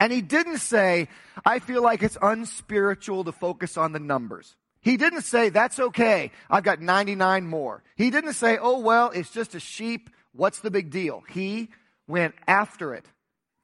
And 0.02 0.12
he 0.12 0.20
didn't 0.20 0.58
say, 0.58 1.06
I 1.46 1.60
feel 1.60 1.80
like 1.80 2.02
it's 2.02 2.18
unspiritual 2.20 3.22
to 3.22 3.30
focus 3.30 3.76
on 3.76 3.92
the 3.92 4.00
numbers. 4.00 4.56
He 4.80 4.96
didn't 4.96 5.22
say, 5.22 5.48
that's 5.48 5.78
okay. 5.78 6.32
I've 6.50 6.64
got 6.64 6.80
99 6.80 7.46
more. 7.46 7.84
He 7.94 8.10
didn't 8.10 8.32
say, 8.32 8.58
oh, 8.60 8.80
well, 8.80 9.10
it's 9.10 9.30
just 9.30 9.54
a 9.54 9.60
sheep. 9.60 10.10
What's 10.32 10.58
the 10.58 10.72
big 10.72 10.90
deal? 10.90 11.22
He 11.28 11.68
went 12.08 12.34
after 12.48 12.94
it. 12.94 13.06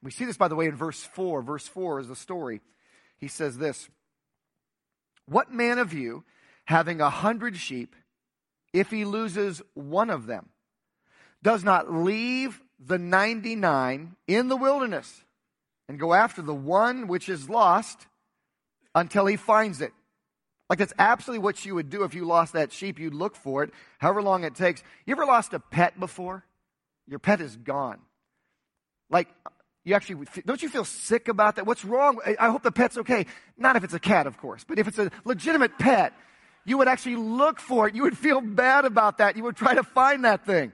We 0.00 0.12
see 0.12 0.26
this, 0.26 0.37
by 0.37 0.47
the 0.47 0.54
way, 0.54 0.66
in 0.66 0.76
verse 0.76 1.02
4. 1.02 1.42
Verse 1.42 1.66
4 1.66 1.99
is 1.99 2.07
the 2.07 2.14
story. 2.14 2.61
He 3.16 3.26
says 3.26 3.59
this 3.59 3.88
What 5.26 5.52
man 5.52 5.80
of 5.80 5.92
you, 5.92 6.23
having 6.66 7.00
a 7.00 7.11
hundred 7.11 7.57
sheep, 7.57 7.97
if 8.73 8.92
he 8.92 9.04
loses 9.04 9.61
one 9.75 10.09
of 10.09 10.26
them, 10.26 10.50
does 11.42 11.64
not 11.64 11.92
leave 11.92 12.61
the 12.78 12.97
99 12.97 14.14
in 14.28 14.47
the 14.47 14.57
wilderness 14.57 15.25
and 15.88 15.99
go 15.99 16.12
after 16.12 16.42
the 16.42 16.54
one 16.54 17.09
which 17.09 17.28
is 17.28 17.49
lost 17.49 18.07
until 18.95 19.26
he 19.26 19.37
finds 19.37 19.80
it. 19.80 19.92
Like 20.68 20.78
that's 20.78 20.92
absolutely 20.99 21.42
what 21.42 21.64
you 21.64 21.75
would 21.75 21.88
do 21.88 22.04
if 22.04 22.14
you 22.14 22.26
lost 22.26 22.52
that 22.52 22.73
sheep. 22.73 22.99
You'd 22.99 23.14
look 23.14 23.37
for 23.37 23.62
it, 23.62 23.71
however 23.99 24.23
long 24.23 24.45
it 24.45 24.54
takes. 24.54 24.83
You 25.07 25.12
ever 25.12 25.25
lost 25.25 25.54
a 25.54 25.61
pet 25.61 25.99
before? 25.99 26.45
Your 27.07 27.18
pet 27.18 27.40
is 27.40 27.57
gone. 27.57 28.00
Like 29.09 29.28
you 29.85 29.95
actually 29.95 30.26
don't 30.45 30.62
you 30.62 30.68
feel 30.68 30.85
sick 30.85 31.28
about 31.28 31.57
that? 31.57 31.66
What's 31.66 31.85
wrong? 31.85 32.18
I 32.38 32.50
hope 32.50 32.62
the 32.62 32.73
pet's 32.73 32.99
okay. 32.99 33.25
Not 33.57 33.76
if 33.76 33.85
it's 33.85 33.95
a 33.95 34.00
cat, 34.00 34.26
of 34.26 34.37
course, 34.37 34.64
but 34.68 34.78
if 34.78 34.87
it's 34.87 34.99
a 34.99 35.11
legitimate 35.25 35.78
pet, 35.78 36.12
you 36.66 36.76
would 36.76 36.88
actually 36.88 37.16
look 37.16 37.61
for 37.61 37.88
it. 37.88 37.95
You 37.95 38.02
would 38.02 38.18
feel 38.18 38.42
bad 38.42 38.85
about 38.85 39.18
that. 39.18 39.38
You 39.38 39.45
would 39.45 39.57
try 39.57 39.75
to 39.75 39.83
find 39.83 40.26
that 40.26 40.45
thing. 40.45 40.73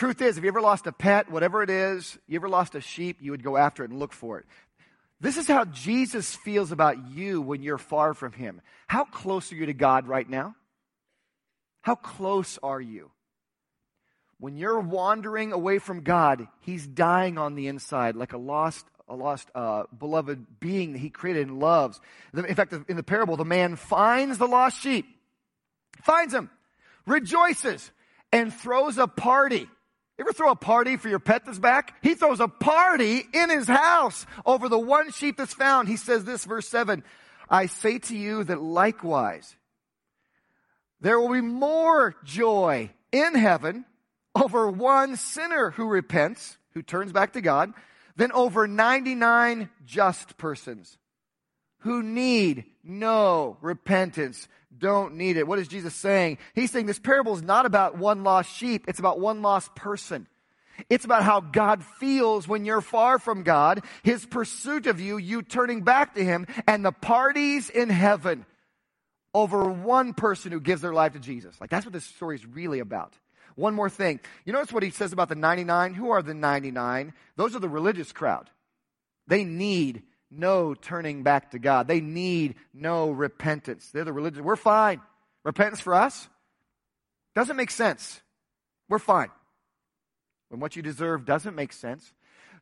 Truth 0.00 0.22
is, 0.22 0.38
if 0.38 0.44
you 0.44 0.48
ever 0.48 0.62
lost 0.62 0.86
a 0.86 0.92
pet, 0.92 1.30
whatever 1.30 1.62
it 1.62 1.68
is, 1.68 2.16
you 2.26 2.36
ever 2.36 2.48
lost 2.48 2.74
a 2.74 2.80
sheep, 2.80 3.18
you 3.20 3.32
would 3.32 3.42
go 3.42 3.58
after 3.58 3.84
it 3.84 3.90
and 3.90 3.98
look 3.98 4.14
for 4.14 4.38
it. 4.38 4.46
This 5.20 5.36
is 5.36 5.46
how 5.46 5.66
Jesus 5.66 6.34
feels 6.34 6.72
about 6.72 7.10
you 7.10 7.42
when 7.42 7.62
you're 7.62 7.76
far 7.76 8.14
from 8.14 8.32
Him. 8.32 8.62
How 8.86 9.04
close 9.04 9.52
are 9.52 9.56
you 9.56 9.66
to 9.66 9.74
God 9.74 10.08
right 10.08 10.26
now? 10.26 10.54
How 11.82 11.96
close 11.96 12.58
are 12.62 12.80
you? 12.80 13.10
When 14.38 14.56
you're 14.56 14.80
wandering 14.80 15.52
away 15.52 15.78
from 15.78 16.00
God, 16.00 16.48
He's 16.60 16.86
dying 16.86 17.36
on 17.36 17.54
the 17.54 17.66
inside 17.66 18.16
like 18.16 18.32
a 18.32 18.38
lost, 18.38 18.86
a 19.06 19.14
lost 19.14 19.50
uh, 19.54 19.82
beloved 19.98 20.60
being 20.60 20.94
that 20.94 21.00
He 21.00 21.10
created 21.10 21.46
and 21.48 21.60
loves. 21.60 22.00
In 22.32 22.54
fact, 22.54 22.72
in 22.88 22.96
the 22.96 23.02
parable, 23.02 23.36
the 23.36 23.44
man 23.44 23.76
finds 23.76 24.38
the 24.38 24.48
lost 24.48 24.80
sheep, 24.80 25.04
finds 26.02 26.32
him, 26.32 26.48
rejoices, 27.06 27.90
and 28.32 28.50
throws 28.50 28.96
a 28.96 29.06
party. 29.06 29.68
Ever 30.20 30.32
throw 30.34 30.50
a 30.50 30.56
party 30.56 30.98
for 30.98 31.08
your 31.08 31.18
pet 31.18 31.46
that's 31.46 31.58
back? 31.58 31.94
He 32.02 32.14
throws 32.14 32.40
a 32.40 32.48
party 32.48 33.22
in 33.32 33.48
his 33.48 33.66
house 33.66 34.26
over 34.44 34.68
the 34.68 34.78
one 34.78 35.10
sheep 35.12 35.38
that's 35.38 35.54
found. 35.54 35.88
He 35.88 35.96
says 35.96 36.24
this, 36.24 36.44
verse 36.44 36.68
7 36.68 37.02
I 37.48 37.66
say 37.66 37.98
to 37.98 38.16
you 38.16 38.44
that 38.44 38.60
likewise, 38.60 39.56
there 41.00 41.18
will 41.18 41.32
be 41.32 41.40
more 41.40 42.14
joy 42.22 42.90
in 43.10 43.34
heaven 43.34 43.86
over 44.34 44.70
one 44.70 45.16
sinner 45.16 45.70
who 45.70 45.86
repents, 45.86 46.58
who 46.74 46.82
turns 46.82 47.12
back 47.12 47.32
to 47.32 47.40
God, 47.40 47.72
than 48.16 48.30
over 48.32 48.68
99 48.68 49.70
just 49.86 50.36
persons 50.36 50.98
who 51.78 52.02
need 52.02 52.66
no 52.84 53.56
repentance 53.62 54.48
don't 54.76 55.14
need 55.14 55.36
it. 55.36 55.46
What 55.46 55.58
is 55.58 55.68
Jesus 55.68 55.94
saying? 55.94 56.38
He's 56.54 56.70
saying 56.70 56.86
this 56.86 56.98
parable 56.98 57.34
is 57.34 57.42
not 57.42 57.66
about 57.66 57.96
one 57.96 58.22
lost 58.24 58.54
sheep, 58.54 58.84
it's 58.88 58.98
about 58.98 59.20
one 59.20 59.42
lost 59.42 59.74
person. 59.74 60.26
It's 60.88 61.04
about 61.04 61.24
how 61.24 61.40
God 61.40 61.84
feels 61.84 62.48
when 62.48 62.64
you're 62.64 62.80
far 62.80 63.18
from 63.18 63.42
God, 63.42 63.84
His 64.02 64.24
pursuit 64.24 64.86
of 64.86 64.98
you, 64.98 65.18
you 65.18 65.42
turning 65.42 65.82
back 65.82 66.14
to 66.14 66.24
Him, 66.24 66.46
and 66.66 66.82
the 66.82 66.92
parties 66.92 67.68
in 67.68 67.90
heaven 67.90 68.46
over 69.34 69.70
one 69.70 70.14
person 70.14 70.52
who 70.52 70.60
gives 70.60 70.80
their 70.80 70.94
life 70.94 71.12
to 71.12 71.18
Jesus. 71.18 71.60
Like 71.60 71.70
that's 71.70 71.84
what 71.84 71.92
this 71.92 72.06
story 72.06 72.36
is 72.36 72.46
really 72.46 72.80
about. 72.80 73.14
One 73.56 73.74
more 73.74 73.90
thing. 73.90 74.20
You 74.44 74.52
notice 74.52 74.72
what 74.72 74.82
he 74.82 74.90
says 74.90 75.12
about 75.12 75.28
the 75.28 75.34
99? 75.34 75.94
Who 75.94 76.10
are 76.10 76.22
the 76.22 76.34
99? 76.34 77.12
Those 77.36 77.54
are 77.54 77.58
the 77.58 77.68
religious 77.68 78.12
crowd. 78.12 78.48
They 79.26 79.44
need 79.44 80.02
no 80.30 80.74
turning 80.74 81.22
back 81.22 81.50
to 81.50 81.58
God. 81.58 81.88
They 81.88 82.00
need 82.00 82.54
no 82.72 83.10
repentance. 83.10 83.90
They're 83.90 84.04
the 84.04 84.12
religious. 84.12 84.40
We're 84.40 84.56
fine. 84.56 85.00
Repentance 85.44 85.80
for 85.80 85.94
us 85.94 86.28
doesn't 87.34 87.56
make 87.56 87.70
sense. 87.70 88.20
We're 88.88 88.98
fine. 88.98 89.30
When 90.48 90.60
what 90.60 90.76
you 90.76 90.82
deserve 90.82 91.24
doesn't 91.24 91.54
make 91.54 91.72
sense. 91.72 92.12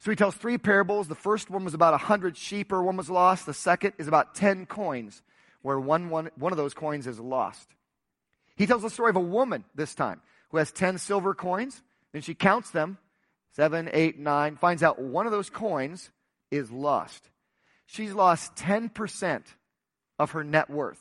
So 0.00 0.10
he 0.10 0.16
tells 0.16 0.37
three 0.37 0.58
parables. 0.58 1.08
The 1.08 1.14
first 1.14 1.50
one 1.50 1.64
was 1.64 1.75
about 1.75 1.94
a 1.94 1.98
hundred 1.98 2.37
sheep 2.37 2.72
or 2.72 2.82
one 2.82 2.96
was 2.96 3.10
lost. 3.10 3.46
The 3.46 3.54
second 3.54 3.94
is 3.98 4.08
about 4.08 4.34
ten 4.34 4.66
coins, 4.66 5.22
where 5.62 5.80
one, 5.80 6.10
one, 6.10 6.30
one 6.37 6.52
of 6.52 6.58
those 6.58 6.75
coins 6.75 7.06
is 7.06 7.18
lost. 7.18 7.68
He 8.56 8.66
tells 8.66 8.82
the 8.82 8.90
story 8.90 9.10
of 9.10 9.16
a 9.16 9.20
woman 9.20 9.64
this 9.75 9.94
time 9.94 10.20
who 10.50 10.58
has 10.58 10.70
ten 10.70 10.98
silver 10.98 11.34
coins. 11.34 11.82
Then 12.12 12.22
she 12.22 12.34
counts 12.34 12.70
them, 12.70 12.98
seven, 13.52 13.90
eight, 13.92 14.18
nine, 14.18 14.56
finds 14.56 14.82
out 14.82 15.00
one 15.00 15.26
of 15.26 15.32
those 15.32 15.50
coins 15.50 16.10
is 16.50 16.70
lost 16.70 17.28
she's 17.88 18.12
lost 18.12 18.54
10% 18.54 19.42
of 20.18 20.30
her 20.33 20.45
net 20.45 20.71
worth. 20.71 21.00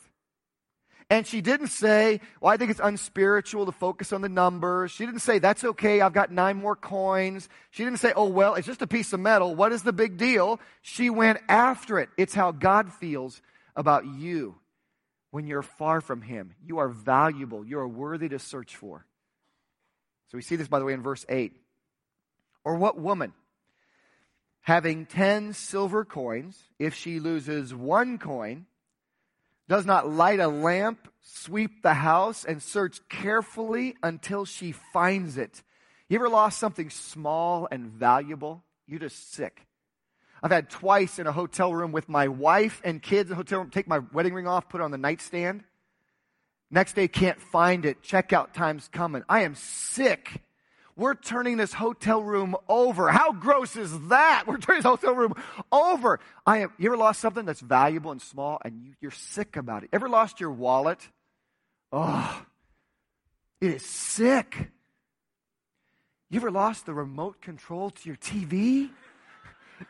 And 1.10 1.26
she 1.26 1.40
didn't 1.40 1.68
say, 1.68 2.20
Well, 2.42 2.52
I 2.52 2.58
think 2.58 2.70
it's 2.70 2.82
unspiritual 2.84 3.66
to 3.68 3.72
focus 3.72 4.12
on 4.12 4.22
the 4.22 4.30
numbers. 4.30 4.92
She 4.92 5.06
didn't 5.06 5.22
say, 5.22 5.40
That's 5.40 5.64
okay, 5.64 6.02
I've 6.02 6.14
got 6.14 6.32
nine 6.32 6.58
more 6.58 6.76
coins. 6.76 7.48
She 7.72 7.86
didn't 7.86 8.00
say, 8.00 8.12
Oh, 8.14 8.28
well, 8.28 8.56
it's 8.56 8.68
just 8.68 8.82
a 8.82 8.88
piece 8.88 9.14
of 9.14 9.22
metal. 9.22 9.56
What 9.56 9.72
is 9.72 9.84
the 9.84 9.94
big 9.94 10.18
deal? 10.18 10.60
She 10.82 11.10
went 11.10 11.40
after 11.48 12.00
it. 12.00 12.10
It's 12.18 12.34
how 12.34 12.52
God 12.52 12.92
feels 12.92 13.42
about 13.76 14.06
you 14.06 14.56
when 15.32 15.48
you're 15.48 15.62
far 15.62 16.02
from 16.02 16.22
Him. 16.22 16.56
You 16.66 16.80
are 16.80 16.90
valuable, 16.90 17.66
you 17.66 17.80
are 17.80 17.88
worthy 17.88 18.28
to 18.30 18.40
search 18.40 18.76
for. 18.76 19.06
So 20.30 20.38
we 20.38 20.42
see 20.42 20.58
this, 20.58 20.68
by 20.68 20.80
the 20.80 20.86
way, 20.86 20.94
in 20.94 21.02
verse 21.02 21.26
8. 21.30 21.54
Or 22.66 22.76
what 22.76 23.00
woman? 23.00 23.32
Having 24.68 25.06
10 25.06 25.54
silver 25.54 26.04
coins, 26.04 26.62
if 26.78 26.94
she 26.94 27.22
loses 27.22 27.74
one 27.74 28.18
coin, 28.18 28.66
does 29.70 29.86
not 29.86 30.10
light 30.10 30.42
a 30.42 30.48
lamp, 30.50 31.08
sweep 31.22 31.82
the 31.82 31.94
house, 31.94 32.44
and 32.44 32.62
search 32.62 33.00
carefully 33.08 33.96
until 34.04 34.44
she 34.44 34.74
finds 34.74 35.38
it. 35.38 35.64
You 36.10 36.18
ever 36.18 36.28
lost 36.28 36.60
something 36.60 36.90
small 36.90 37.70
and 37.72 37.88
valuable? 37.88 38.62
You're 38.86 39.00
just 39.00 39.32
sick. 39.32 39.66
I've 40.44 40.52
had 40.52 40.70
twice 40.70 41.18
in 41.18 41.28
a 41.28 41.32
hotel 41.32 41.74
room 41.74 41.94
with 41.94 42.10
my 42.10 42.28
wife 42.28 42.82
and 42.84 43.02
kids 43.02 43.30
in 43.30 43.36
a 43.36 43.38
hotel 43.38 43.60
room 43.60 43.70
take 43.70 43.88
my 43.88 44.00
wedding 44.12 44.34
ring 44.34 44.48
off, 44.48 44.68
put 44.68 44.82
it 44.82 44.84
on 44.84 44.92
the 44.92 44.98
nightstand. 44.98 45.64
Next 46.70 46.94
day, 46.94 47.08
can't 47.08 47.40
find 47.40 47.86
it. 47.86 48.04
Checkout 48.04 48.52
time's 48.52 48.90
coming. 48.90 49.24
I 49.30 49.44
am 49.44 49.56
sick 49.56 50.42
we're 50.98 51.14
turning 51.14 51.58
this 51.58 51.74
hotel 51.74 52.24
room 52.24 52.56
over. 52.68 53.10
How 53.10 53.32
gross 53.32 53.76
is 53.76 54.08
that? 54.08 54.44
We're 54.48 54.58
turning 54.58 54.82
this 54.82 54.90
hotel 54.90 55.14
room 55.14 55.36
over. 55.72 56.20
I 56.46 56.58
have, 56.60 56.72
you 56.80 56.90
ever 56.90 56.98
lost 56.98 57.22
something 57.22 57.46
that's 57.46 57.62
valuable 57.62 58.12
and 58.12 58.22
small 58.22 58.60
and 58.66 58.82
you, 58.84 58.94
you're 59.00 59.12
sick 59.12 59.56
about 59.56 59.84
it? 59.84 59.90
Ever 59.94 60.10
lost 60.10 60.40
your 60.40 60.52
wallet? 60.52 61.08
Oh, 61.94 62.44
it 63.62 63.72
is 63.72 63.86
sick. 63.86 64.72
You 66.32 66.40
ever 66.40 66.52
lost 66.52 66.88
the 66.88 66.94
remote 66.94 67.42
control 67.42 67.92
to 67.92 68.10
your 68.10 68.18
TV? 68.18 68.90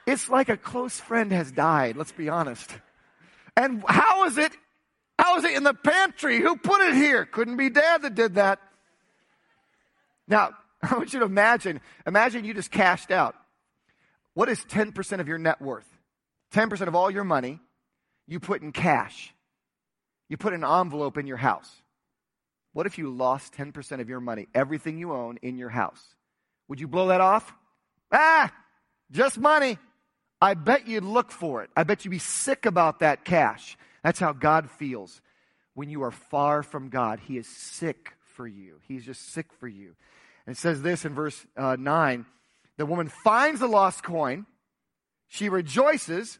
It's 0.05 0.27
like 0.27 0.49
a 0.49 0.57
close 0.57 0.99
friend 0.99 1.31
has 1.31 1.49
died, 1.49 1.95
let's 1.95 2.11
be 2.11 2.27
honest. 2.27 2.69
And 3.55 3.81
how 3.87 4.25
is 4.25 4.37
it? 4.37 4.51
How 5.17 5.37
is 5.37 5.45
it 5.45 5.53
in 5.53 5.63
the 5.63 5.73
pantry? 5.73 6.41
Who 6.41 6.57
put 6.57 6.81
it 6.81 6.93
here? 6.93 7.25
Couldn't 7.25 7.55
be 7.55 7.69
dad 7.69 8.01
that 8.01 8.13
did 8.13 8.35
that. 8.35 8.59
Now, 10.27 10.55
I 10.81 10.95
want 10.95 11.13
you 11.13 11.19
to 11.19 11.25
imagine, 11.25 11.81
imagine 12.05 12.45
you 12.45 12.53
just 12.53 12.71
cashed 12.71 13.11
out. 13.11 13.35
What 14.33 14.49
is 14.49 14.59
10% 14.65 15.19
of 15.19 15.27
your 15.27 15.37
net 15.37 15.61
worth? 15.61 15.87
10% 16.53 16.87
of 16.87 16.95
all 16.95 17.09
your 17.09 17.23
money 17.23 17.59
you 18.27 18.39
put 18.39 18.61
in 18.61 18.71
cash. 18.71 19.33
You 20.29 20.37
put 20.37 20.53
an 20.53 20.63
envelope 20.63 21.17
in 21.17 21.25
your 21.25 21.37
house. 21.37 21.71
What 22.73 22.85
if 22.85 22.97
you 22.97 23.09
lost 23.09 23.53
10% 23.53 24.01
of 24.01 24.09
your 24.09 24.19
money, 24.19 24.47
everything 24.53 24.97
you 24.97 25.13
own 25.13 25.39
in 25.41 25.57
your 25.57 25.69
house? 25.69 26.15
Would 26.67 26.79
you 26.79 26.87
blow 26.87 27.07
that 27.07 27.21
off? 27.21 27.51
Ah, 28.11 28.53
just 29.09 29.39
money. 29.39 29.79
I 30.39 30.53
bet 30.53 30.87
you'd 30.87 31.03
look 31.03 31.31
for 31.31 31.63
it. 31.63 31.71
I 31.75 31.83
bet 31.83 32.05
you'd 32.05 32.11
be 32.11 32.19
sick 32.19 32.65
about 32.65 32.99
that 32.99 33.25
cash. 33.25 33.77
That's 34.03 34.19
how 34.19 34.33
God 34.33 34.69
feels. 34.69 35.21
When 35.73 35.89
you 35.89 36.03
are 36.03 36.11
far 36.11 36.61
from 36.61 36.89
God, 36.89 37.19
He 37.19 37.37
is 37.37 37.47
sick 37.47 38.13
for 38.35 38.47
you. 38.47 38.79
He's 38.87 39.05
just 39.05 39.33
sick 39.33 39.47
for 39.59 39.67
you. 39.67 39.95
It 40.47 40.57
says 40.57 40.81
this 40.81 41.05
in 41.05 41.13
verse 41.13 41.45
uh, 41.55 41.75
9 41.77 42.25
the 42.77 42.85
woman 42.85 43.09
finds 43.09 43.59
the 43.59 43.67
lost 43.67 44.03
coin, 44.03 44.45
she 45.27 45.49
rejoices, 45.49 46.37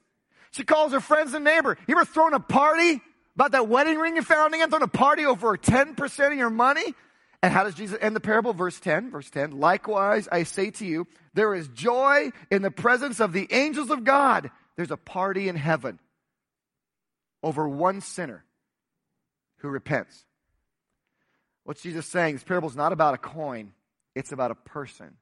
she 0.51 0.63
calls 0.63 0.93
her 0.93 0.99
friends 0.99 1.33
and 1.33 1.43
neighbor. 1.43 1.77
You 1.87 1.95
ever 1.95 2.05
thrown 2.05 2.33
a 2.35 2.39
party 2.39 3.01
about 3.35 3.51
that 3.51 3.67
wedding 3.67 3.97
ring 3.97 4.15
you 4.15 4.21
found 4.21 4.53
again? 4.53 4.69
Thrown 4.69 4.83
a 4.83 4.87
party 4.87 5.25
over 5.25 5.57
10% 5.57 6.31
of 6.31 6.37
your 6.37 6.49
money? 6.49 6.93
And 7.41 7.53
how 7.53 7.63
does 7.63 7.75
Jesus 7.75 7.97
end 8.01 8.15
the 8.15 8.19
parable? 8.19 8.53
Verse 8.53 8.79
10, 8.79 9.11
verse 9.11 9.29
10. 9.29 9.59
Likewise, 9.59 10.27
I 10.31 10.43
say 10.43 10.71
to 10.71 10.85
you, 10.85 11.07
there 11.33 11.53
is 11.53 11.67
joy 11.69 12.31
in 12.49 12.61
the 12.61 12.71
presence 12.71 13.19
of 13.19 13.33
the 13.33 13.47
angels 13.51 13.91
of 13.91 14.03
God. 14.03 14.49
There's 14.75 14.91
a 14.91 14.97
party 14.97 15.47
in 15.47 15.55
heaven 15.55 15.99
over 17.43 17.67
one 17.67 18.01
sinner 18.01 18.43
who 19.57 19.69
repents. 19.69 20.25
What's 21.63 21.81
Jesus 21.81 22.05
saying? 22.05 22.35
This 22.35 22.43
parable 22.43 22.69
is 22.69 22.75
not 22.75 22.93
about 22.93 23.13
a 23.13 23.17
coin, 23.17 23.73
it's 24.17 24.31
about 24.31 24.51
a 24.51 24.55
person. 24.55 25.15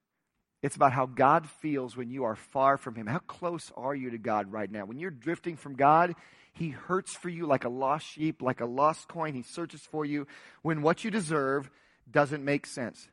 It's 0.64 0.76
about 0.76 0.94
how 0.94 1.06
God 1.06 1.48
feels 1.62 1.96
when 1.96 2.10
you 2.10 2.24
are 2.24 2.36
far 2.36 2.78
from 2.78 2.96
Him. 2.96 3.08
How 3.08 3.20
close 3.20 3.72
are 3.76 3.94
you 3.94 4.12
to 4.12 4.18
God 4.18 4.52
right 4.52 4.72
now? 4.72 4.86
When 4.86 4.98
you're 4.98 5.12
drifting 5.12 5.58
from 5.58 5.76
God, 5.76 6.16
He 6.54 6.70
hurts 6.70 7.14
for 7.14 7.30
you 7.30 7.46
like 7.46 7.66
a 7.66 7.70
lost 7.70 8.08
sheep, 8.08 8.42
like 8.42 8.62
a 8.62 8.66
lost 8.66 9.08
coin. 9.08 9.34
He 9.34 9.44
searches 9.44 9.82
for 9.82 10.06
you 10.06 10.28
when 10.62 10.82
what 10.82 11.04
you 11.04 11.12
deserve 11.12 11.70
doesn't 12.10 12.44
make 12.44 12.66
sense. 12.66 13.10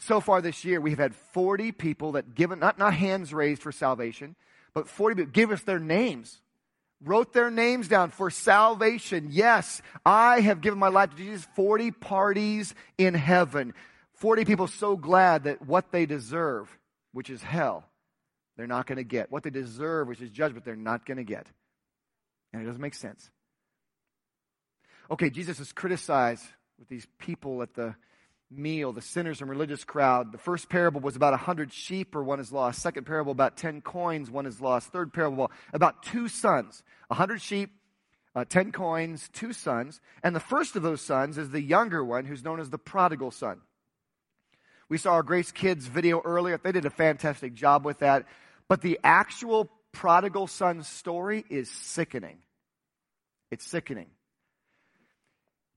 So 0.00 0.20
far 0.20 0.40
this 0.40 0.64
year, 0.64 0.80
we 0.80 0.90
have 0.90 0.98
had 0.98 1.14
40 1.14 1.72
people 1.72 2.12
that 2.12 2.34
given, 2.34 2.58
not, 2.58 2.78
not 2.78 2.94
hands 2.94 3.32
raised 3.32 3.62
for 3.62 3.72
salvation, 3.72 4.36
but 4.74 4.88
40 4.88 5.14
people 5.14 5.32
give 5.32 5.50
us 5.50 5.62
their 5.62 5.80
names 5.80 6.40
wrote 7.04 7.32
their 7.32 7.50
names 7.50 7.88
down 7.88 8.10
for 8.10 8.30
salvation. 8.30 9.28
Yes, 9.30 9.82
I 10.04 10.40
have 10.40 10.60
given 10.60 10.78
my 10.78 10.88
life 10.88 11.10
to 11.10 11.16
Jesus. 11.16 11.46
40 11.54 11.92
parties 11.92 12.74
in 12.96 13.14
heaven. 13.14 13.74
40 14.18 14.44
people 14.44 14.66
so 14.66 14.96
glad 14.96 15.44
that 15.44 15.62
what 15.66 15.92
they 15.92 16.06
deserve, 16.06 16.68
which 17.12 17.30
is 17.30 17.42
hell, 17.42 17.84
they're 18.56 18.66
not 18.66 18.86
going 18.86 18.96
to 18.96 19.04
get. 19.04 19.30
What 19.30 19.44
they 19.44 19.50
deserve, 19.50 20.08
which 20.08 20.20
is 20.20 20.30
judgment, 20.30 20.64
they're 20.64 20.76
not 20.76 21.06
going 21.06 21.18
to 21.18 21.24
get. 21.24 21.46
And 22.52 22.62
it 22.62 22.66
doesn't 22.66 22.80
make 22.80 22.94
sense. 22.94 23.30
Okay, 25.10 25.30
Jesus 25.30 25.60
is 25.60 25.72
criticized 25.72 26.44
with 26.78 26.88
these 26.88 27.06
people 27.18 27.62
at 27.62 27.74
the 27.74 27.94
meal, 28.50 28.92
the 28.92 29.02
sinners 29.02 29.40
and 29.40 29.48
religious 29.48 29.84
crowd. 29.84 30.32
The 30.32 30.38
first 30.38 30.68
parable 30.68 31.00
was 31.00 31.16
about 31.16 31.34
a 31.34 31.38
hundred 31.38 31.72
sheep 31.72 32.14
or 32.14 32.22
one 32.22 32.40
is 32.40 32.52
lost. 32.52 32.82
Second 32.82 33.04
parable 33.04 33.32
about 33.32 33.56
ten 33.56 33.80
coins, 33.80 34.30
one 34.30 34.46
is 34.46 34.60
lost. 34.60 34.88
Third 34.88 35.12
parable 35.12 35.50
about 35.72 36.02
two 36.02 36.28
sons, 36.28 36.82
a 37.10 37.14
hundred 37.14 37.40
sheep, 37.40 37.70
uh, 38.34 38.44
ten 38.44 38.72
coins, 38.72 39.28
two 39.32 39.52
sons. 39.52 40.00
And 40.22 40.34
the 40.34 40.40
first 40.40 40.76
of 40.76 40.82
those 40.82 41.00
sons 41.00 41.38
is 41.38 41.50
the 41.50 41.62
younger 41.62 42.04
one 42.04 42.24
who's 42.24 42.44
known 42.44 42.60
as 42.60 42.70
the 42.70 42.78
prodigal 42.78 43.30
son. 43.30 43.60
We 44.88 44.98
saw 44.98 45.12
our 45.12 45.22
Grace 45.22 45.52
Kids 45.52 45.86
video 45.86 46.20
earlier. 46.24 46.58
They 46.62 46.72
did 46.72 46.86
a 46.86 46.90
fantastic 46.90 47.54
job 47.54 47.84
with 47.84 47.98
that. 47.98 48.26
But 48.68 48.80
the 48.80 48.98
actual 49.04 49.70
prodigal 49.92 50.46
son 50.46 50.82
story 50.82 51.44
is 51.48 51.70
sickening. 51.70 52.38
It's 53.50 53.64
sickening. 53.64 54.08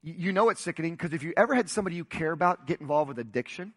You 0.03 0.31
know 0.31 0.49
it's 0.49 0.61
sickening 0.61 0.93
because 0.93 1.13
if 1.13 1.23
you 1.23 1.33
ever 1.37 1.53
had 1.53 1.69
somebody 1.69 1.95
you 1.95 2.05
care 2.05 2.31
about 2.31 2.65
get 2.65 2.81
involved 2.81 3.09
with 3.09 3.19
addiction 3.19 3.73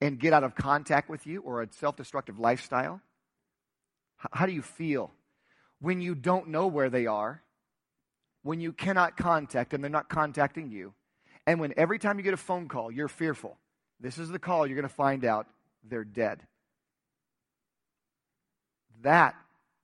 and 0.00 0.18
get 0.18 0.32
out 0.32 0.44
of 0.44 0.54
contact 0.54 1.10
with 1.10 1.26
you 1.26 1.40
or 1.40 1.62
a 1.62 1.68
self 1.72 1.96
destructive 1.96 2.38
lifestyle, 2.38 3.00
how 4.32 4.46
do 4.46 4.52
you 4.52 4.62
feel 4.62 5.12
when 5.80 6.00
you 6.00 6.14
don't 6.14 6.48
know 6.48 6.66
where 6.66 6.90
they 6.90 7.06
are, 7.06 7.42
when 8.42 8.60
you 8.60 8.72
cannot 8.72 9.16
contact 9.16 9.70
them, 9.70 9.80
they're 9.80 9.90
not 9.90 10.08
contacting 10.08 10.70
you, 10.70 10.94
and 11.48 11.60
when 11.60 11.72
every 11.78 11.98
time 11.98 12.18
you 12.18 12.22
get 12.22 12.34
a 12.34 12.36
phone 12.36 12.68
call, 12.68 12.92
you're 12.92 13.08
fearful, 13.08 13.56
this 13.98 14.18
is 14.18 14.28
the 14.28 14.38
call 14.38 14.66
you're 14.66 14.76
going 14.76 14.86
to 14.86 14.94
find 14.94 15.24
out 15.24 15.46
they're 15.82 16.04
dead. 16.04 16.42
That 19.00 19.34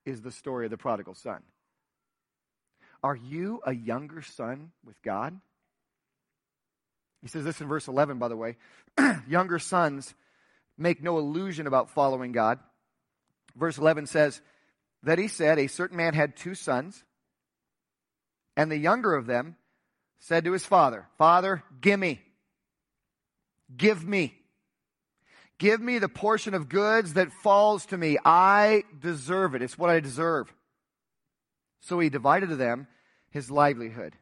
is 0.05 0.21
the 0.21 0.31
story 0.31 0.67
of 0.67 0.71
the 0.71 0.77
prodigal 0.77 1.15
son. 1.15 1.43
Are 3.03 3.17
you 3.17 3.63
a 3.65 3.75
younger 3.75 4.21
son 4.21 4.73
with 4.85 5.01
God? 5.01 5.41
He 7.23 7.29
says 7.29 7.45
this 7.45 7.63
in 7.63 7.67
verse 7.67 7.89
11, 7.89 8.19
by 8.19 8.29
the 8.29 8.37
way. 8.37 8.59
younger 9.27 9.59
sons 9.59 10.15
make 10.77 11.03
no 11.03 11.17
illusion 11.17 11.67
about 11.67 11.89
following 11.89 12.33
God. 12.33 12.59
Verse 13.57 13.79
11 13.79 14.05
says, 14.05 14.43
That 15.05 15.19
he 15.19 15.29
said, 15.29 15.59
A 15.59 15.69
certain 15.69 15.97
man 15.97 16.13
had 16.13 16.37
two 16.37 16.55
sons, 16.55 17.03
and 18.55 18.71
the 18.71 18.77
younger 18.77 19.15
of 19.15 19.25
them 19.25 19.57
said 20.25 20.45
to 20.45 20.53
his 20.53 20.65
father, 20.65 21.07
Father, 21.19 21.63
give 21.83 22.01
me. 22.01 22.19
Give 23.77 24.03
me. 24.07 24.35
Give 25.59 25.81
me 25.81 25.99
the 25.99 26.09
portion 26.09 26.55
of 26.55 26.71
goods 26.71 27.15
that 27.15 27.31
falls 27.31 27.85
to 27.87 27.99
me. 27.99 28.17
I 28.25 28.85
deserve 28.99 29.55
it. 29.55 29.61
It's 29.61 29.77
what 29.77 29.91
I 29.91 30.01
deserve. 30.01 30.53
So 31.81 32.01
he 32.01 32.09
divided 32.09 32.49
to 32.49 32.57
them 32.57 32.87
his 33.33 33.51
livelihood. 33.51 34.15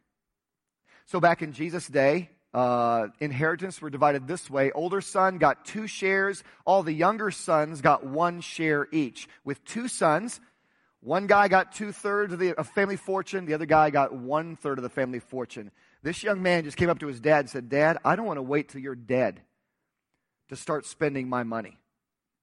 So 1.06 1.20
back 1.20 1.40
in 1.40 1.52
Jesus' 1.52 1.86
day, 1.86 2.30
uh, 2.52 3.06
inheritance 3.20 3.80
were 3.80 3.88
divided 3.88 4.26
this 4.26 4.50
way. 4.50 4.72
Older 4.72 5.00
son 5.00 5.38
got 5.38 5.64
two 5.64 5.86
shares. 5.86 6.42
All 6.66 6.82
the 6.82 6.92
younger 6.92 7.30
sons 7.30 7.80
got 7.80 8.04
one 8.04 8.40
share 8.40 8.88
each. 8.90 9.28
With 9.44 9.64
two 9.64 9.86
sons, 9.86 10.40
one 11.02 11.26
guy 11.26 11.48
got 11.48 11.72
two 11.72 11.90
thirds 11.90 12.32
of 12.32 12.38
the 12.38 12.54
of 12.54 12.68
family 12.68 12.96
fortune. 12.96 13.44
The 13.44 13.54
other 13.54 13.66
guy 13.66 13.90
got 13.90 14.12
one 14.14 14.54
third 14.54 14.78
of 14.78 14.84
the 14.84 14.88
family 14.88 15.18
fortune. 15.18 15.72
This 16.02 16.22
young 16.22 16.42
man 16.42 16.62
just 16.62 16.76
came 16.76 16.88
up 16.88 17.00
to 17.00 17.08
his 17.08 17.20
dad 17.20 17.40
and 17.40 17.50
said, 17.50 17.68
Dad, 17.68 17.98
I 18.04 18.14
don't 18.14 18.26
want 18.26 18.38
to 18.38 18.42
wait 18.42 18.68
till 18.68 18.80
you're 18.80 18.94
dead 18.94 19.40
to 20.48 20.56
start 20.56 20.86
spending 20.86 21.28
my 21.28 21.42
money. 21.42 21.78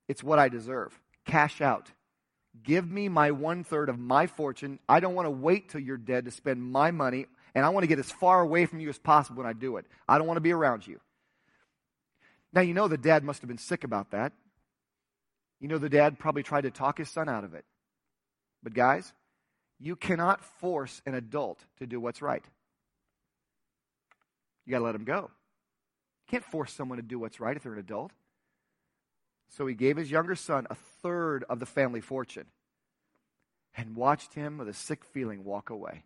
It's 0.09 0.23
what 0.23 0.39
I 0.39 0.49
deserve. 0.49 0.99
Cash 1.25 1.61
out. 1.61 1.91
Give 2.61 2.89
me 2.89 3.07
my 3.07 3.31
one 3.31 3.63
third 3.63 3.87
of 3.87 3.97
my 3.97 4.27
fortune. 4.27 4.79
I 4.89 4.99
don't 4.99 5.15
want 5.15 5.27
to 5.27 5.31
wait 5.31 5.69
till 5.69 5.81
you're 5.81 5.97
dead 5.97 6.25
to 6.25 6.31
spend 6.31 6.61
my 6.61 6.91
money, 6.91 7.27
and 7.55 7.65
I 7.65 7.69
want 7.69 7.83
to 7.83 7.87
get 7.87 7.99
as 7.99 8.11
far 8.11 8.41
away 8.41 8.65
from 8.65 8.81
you 8.81 8.89
as 8.89 8.97
possible 8.97 9.37
when 9.37 9.49
I 9.49 9.53
do 9.53 9.77
it. 9.77 9.85
I 10.07 10.17
don't 10.17 10.27
want 10.27 10.37
to 10.37 10.41
be 10.41 10.51
around 10.51 10.85
you. 10.85 10.99
Now, 12.51 12.61
you 12.61 12.73
know 12.73 12.89
the 12.89 12.97
dad 12.97 13.23
must 13.23 13.41
have 13.41 13.47
been 13.47 13.57
sick 13.57 13.85
about 13.85 14.11
that. 14.11 14.33
You 15.61 15.69
know 15.69 15.77
the 15.77 15.89
dad 15.89 16.19
probably 16.19 16.43
tried 16.43 16.61
to 16.61 16.71
talk 16.71 16.97
his 16.97 17.09
son 17.09 17.29
out 17.29 17.45
of 17.45 17.53
it. 17.53 17.63
But, 18.63 18.73
guys, 18.73 19.13
you 19.79 19.95
cannot 19.95 20.43
force 20.43 21.01
an 21.05 21.13
adult 21.13 21.59
to 21.77 21.87
do 21.87 21.99
what's 21.99 22.21
right. 22.21 22.43
You 24.65 24.71
got 24.71 24.79
to 24.79 24.85
let 24.85 24.91
them 24.91 25.05
go. 25.05 25.31
You 26.27 26.31
can't 26.31 26.43
force 26.43 26.73
someone 26.73 26.97
to 26.97 27.03
do 27.03 27.17
what's 27.17 27.39
right 27.39 27.55
if 27.55 27.63
they're 27.63 27.73
an 27.73 27.79
adult. 27.79 28.11
So 29.49 29.65
he 29.65 29.73
gave 29.73 29.97
his 29.97 30.11
younger 30.11 30.35
son 30.35 30.67
a 30.69 30.75
third 31.01 31.43
of 31.49 31.59
the 31.59 31.65
family 31.65 32.01
fortune 32.01 32.45
and 33.75 33.95
watched 33.95 34.33
him 34.33 34.57
with 34.57 34.67
a 34.67 34.73
sick 34.73 35.03
feeling 35.05 35.43
walk 35.43 35.69
away. 35.69 36.03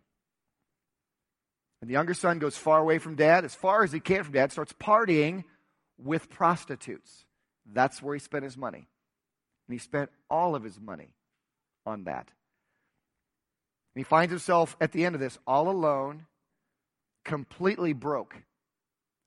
And 1.80 1.90
the 1.90 1.94
younger 1.94 2.14
son 2.14 2.38
goes 2.38 2.56
far 2.56 2.78
away 2.78 2.98
from 2.98 3.16
dad, 3.16 3.44
as 3.44 3.54
far 3.54 3.84
as 3.84 3.92
he 3.92 4.00
can 4.00 4.22
from 4.24 4.32
dad, 4.32 4.52
starts 4.52 4.72
partying 4.72 5.44
with 5.98 6.30
prostitutes. 6.30 7.26
That's 7.70 8.00
where 8.00 8.14
he 8.14 8.20
spent 8.20 8.44
his 8.44 8.56
money. 8.56 8.88
And 9.68 9.74
he 9.74 9.78
spent 9.78 10.10
all 10.30 10.54
of 10.54 10.62
his 10.62 10.80
money 10.80 11.12
on 11.84 12.04
that. 12.04 12.30
And 13.94 14.00
he 14.00 14.04
finds 14.04 14.32
himself 14.32 14.76
at 14.80 14.92
the 14.92 15.04
end 15.04 15.14
of 15.14 15.20
this 15.20 15.38
all 15.46 15.68
alone, 15.68 16.26
completely 17.24 17.92
broke 17.92 18.34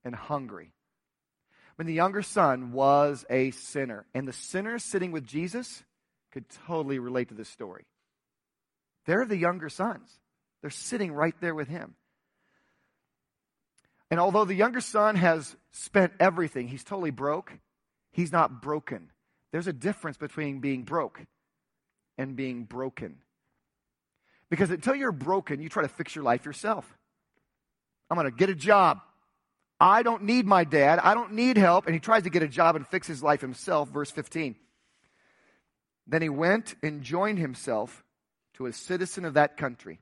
and 0.04 0.14
hungry. 0.14 0.74
When 1.76 1.88
the 1.88 1.94
younger 1.94 2.22
son 2.22 2.72
was 2.72 3.26
a 3.30 3.52
sinner, 3.52 4.06
and 4.14 4.28
the 4.28 4.34
sinner 4.34 4.80
sitting 4.80 5.12
with 5.12 5.26
Jesus 5.26 5.84
could 6.32 6.46
totally 6.68 7.00
relate 7.00 7.30
to 7.30 7.36
this 7.36 7.50
story. 7.50 7.86
They're 9.06 9.26
the 9.26 9.38
younger 9.38 9.70
sons, 9.70 10.10
they're 10.62 10.70
sitting 10.70 11.14
right 11.14 11.36
there 11.40 11.56
with 11.56 11.68
him. 11.68 11.96
And 14.10 14.20
although 14.20 14.46
the 14.46 14.56
younger 14.56 14.82
son 14.82 15.16
has 15.16 15.56
spent 15.72 16.14
everything, 16.20 16.68
he's 16.68 16.84
totally 16.84 17.12
broke, 17.12 17.52
he's 18.12 18.32
not 18.32 18.62
broken 18.62 19.10
There's 19.52 19.68
a 19.68 19.74
difference 19.74 20.18
between 20.18 20.60
being 20.60 20.84
broke 20.84 21.22
and 22.18 22.36
being 22.36 22.64
broken. 22.64 23.18
Because 24.50 24.70
until 24.70 24.96
you're 24.96 25.12
broken, 25.12 25.62
you 25.62 25.70
try 25.70 25.84
to 25.84 25.90
fix 25.90 26.16
your 26.16 26.24
life 26.24 26.46
yourself. 26.46 26.86
I'm 28.10 28.18
going 28.18 28.30
to 28.30 28.36
get 28.36 28.50
a 28.50 28.56
job. 28.56 29.00
I 29.80 30.04
don't 30.04 30.24
need 30.24 30.46
my 30.46 30.64
dad. 30.64 31.00
I 31.00 31.14
don't 31.14 31.34
need 31.34 31.58
help. 31.58 31.86
And 31.86 31.94
he 31.94 32.00
tries 32.00 32.24
to 32.24 32.30
get 32.30 32.44
a 32.44 32.48
job 32.48 32.76
and 32.76 32.88
fix 32.88 33.08
his 33.08 33.22
life 33.22 33.42
himself. 33.42 33.90
Verse 33.90 34.10
15. 34.10 34.56
Then 36.08 36.22
he 36.22 36.30
went 36.30 36.76
and 36.82 37.04
joined 37.04 37.38
himself 37.38 38.04
to 38.56 38.66
a 38.66 38.74
citizen 38.74 39.26
of 39.26 39.36
that 39.36 39.58
country. 39.58 40.00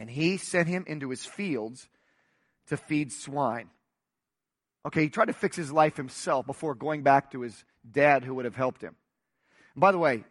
And 0.00 0.10
he 0.10 0.36
sent 0.36 0.68
him 0.68 0.84
into 0.86 1.10
his 1.10 1.24
fields 1.24 1.88
to 2.66 2.76
feed 2.76 3.12
swine. 3.12 3.70
Okay, 4.84 5.02
he 5.02 5.08
tried 5.08 5.26
to 5.26 5.32
fix 5.32 5.56
his 5.56 5.72
life 5.72 5.96
himself 5.96 6.46
before 6.46 6.74
going 6.74 7.02
back 7.02 7.32
to 7.32 7.40
his 7.40 7.64
dad 7.90 8.24
who 8.24 8.34
would 8.34 8.44
have 8.44 8.56
helped 8.56 8.82
him. 8.82 8.96
And 9.74 9.80
by 9.80 9.92
the 9.92 9.98
way, 9.98 10.24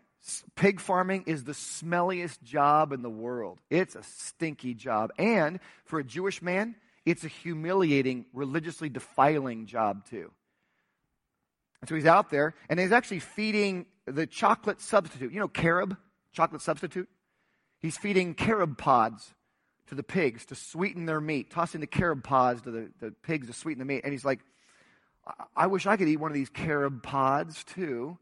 pig 0.55 0.79
farming 0.79 1.23
is 1.27 1.43
the 1.43 1.53
smelliest 1.53 2.41
job 2.43 2.91
in 2.91 3.01
the 3.01 3.09
world. 3.09 3.59
It's 3.69 3.95
a 3.95 4.03
stinky 4.03 4.73
job. 4.73 5.11
And 5.17 5.59
for 5.85 5.99
a 5.99 6.03
Jewish 6.03 6.41
man, 6.41 6.75
it's 7.05 7.23
a 7.23 7.29
humiliating, 7.29 8.25
religiously 8.33 8.89
defiling 8.89 9.65
job, 9.65 10.05
too. 10.09 10.31
And 11.81 11.89
so 11.89 11.95
he's 11.95 12.05
out 12.05 12.29
there, 12.29 12.55
and 12.69 12.79
he's 12.79 12.91
actually 12.91 13.19
feeding 13.19 13.85
the 14.05 14.27
chocolate 14.27 14.81
substitute. 14.81 15.31
You 15.31 15.39
know, 15.39 15.47
carob, 15.47 15.95
chocolate 16.33 16.61
substitute? 16.61 17.07
He's 17.79 17.97
feeding 17.97 18.33
carob 18.33 18.77
pods 18.77 19.33
to 19.87 19.95
the 19.95 20.03
pigs 20.03 20.45
to 20.47 20.55
sweeten 20.55 21.05
their 21.05 21.21
meat, 21.21 21.51
tossing 21.51 21.81
the 21.81 21.87
carob 21.87 22.23
pods 22.23 22.61
to 22.63 22.71
the, 22.71 22.89
the 22.99 23.11
pigs 23.23 23.47
to 23.47 23.53
sweeten 23.53 23.79
the 23.79 23.85
meat. 23.85 24.01
And 24.03 24.11
he's 24.11 24.25
like, 24.25 24.39
I 25.55 25.67
wish 25.67 25.85
I 25.85 25.97
could 25.97 26.07
eat 26.07 26.17
one 26.17 26.31
of 26.31 26.35
these 26.35 26.49
carob 26.49 27.03
pods 27.03 27.63
too. 27.63 28.17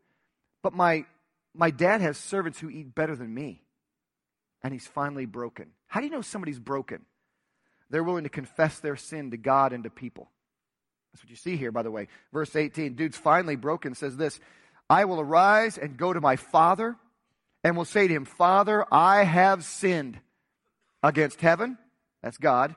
But 0.62 0.74
my, 0.74 1.06
my 1.56 1.72
dad 1.72 2.02
has 2.02 2.18
servants 2.18 2.60
who 2.60 2.70
eat 2.70 2.94
better 2.94 3.16
than 3.16 3.34
me. 3.34 3.62
And 4.64 4.74
he's 4.74 4.88
finally 4.88 5.26
broken. 5.26 5.68
How 5.88 6.00
do 6.00 6.08
you 6.08 6.12
know 6.12 6.22
somebody's 6.22 6.60
broken? 6.60 7.06
They're 7.90 8.04
willing 8.04 8.24
to 8.24 8.30
confess 8.30 8.80
their 8.80 8.96
sin 8.96 9.32
to 9.32 9.38
God 9.38 9.74
and 9.74 9.84
to 9.84 9.90
people. 9.90 10.32
That's 11.14 11.24
what 11.24 11.30
you 11.30 11.36
see 11.36 11.56
here, 11.56 11.72
by 11.72 11.84
the 11.84 11.92
way. 11.92 12.08
Verse 12.34 12.56
18, 12.56 12.96
dude's 12.96 13.18
finally 13.18 13.56
broken, 13.56 13.96
says 13.96 14.18
this 14.18 14.40
I 14.90 15.06
will 15.06 15.22
arise 15.22 15.78
and 15.78 15.98
go 15.98 16.12
to 16.12 16.22
my 16.22 16.36
father 16.36 16.96
and 17.64 17.78
will 17.78 17.86
say 17.86 18.08
to 18.08 18.14
him, 18.14 18.26
Father, 18.26 18.86
I 18.92 19.24
have 19.24 19.64
sinned 19.64 20.20
against 21.02 21.42
heaven, 21.42 21.78
that's 22.22 22.38
God, 22.38 22.76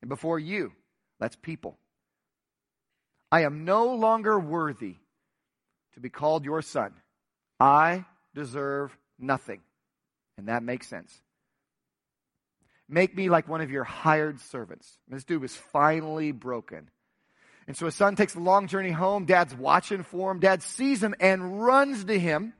and 0.00 0.08
before 0.08 0.38
you, 0.38 0.72
that's 1.18 1.36
people. 1.36 1.78
I 3.30 3.44
am 3.44 3.64
no 3.64 3.94
longer 3.94 4.38
worthy 4.38 4.96
to 5.94 6.00
be 6.00 6.10
called 6.10 6.44
your 6.44 6.62
son. 6.62 6.92
I 7.62 8.04
deserve 8.34 8.96
nothing. 9.20 9.60
And 10.36 10.48
that 10.48 10.64
makes 10.64 10.88
sense. 10.88 11.16
Make 12.88 13.16
me 13.16 13.28
like 13.30 13.46
one 13.48 13.60
of 13.60 13.70
your 13.70 13.84
hired 13.84 14.40
servants. 14.40 14.98
This 15.06 15.22
dude 15.22 15.40
was 15.40 15.54
finally 15.54 16.32
broken. 16.32 16.90
And 17.68 17.76
so 17.76 17.86
his 17.86 17.94
son 17.94 18.16
takes 18.16 18.34
a 18.34 18.40
long 18.40 18.66
journey 18.66 18.90
home. 18.90 19.26
Dad's 19.26 19.54
watching 19.54 20.02
for 20.02 20.32
him. 20.32 20.40
Dad 20.40 20.64
sees 20.64 21.00
him 21.00 21.14
and 21.20 21.62
runs 21.62 22.04
to 22.06 22.18
him. 22.18 22.52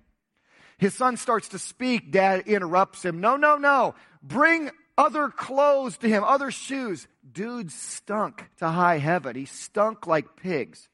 His 0.79 0.95
son 0.95 1.17
starts 1.17 1.49
to 1.49 1.59
speak. 1.59 2.13
Dad 2.13 2.47
interrupts 2.47 3.05
him. 3.05 3.21
No, 3.21 3.35
no, 3.35 3.57
no. 3.57 3.97
Bring 4.23 4.71
other 4.97 5.31
clothes 5.31 5.99
to 5.99 6.09
him, 6.09 6.23
other 6.23 6.53
shoes. 6.53 7.09
Dude 7.31 7.73
stunk 7.73 8.45
to 8.59 8.69
high 8.69 8.99
heaven. 8.99 9.35
He 9.35 9.47
stunk 9.47 10.07
like 10.07 10.37
pigs. 10.37 10.89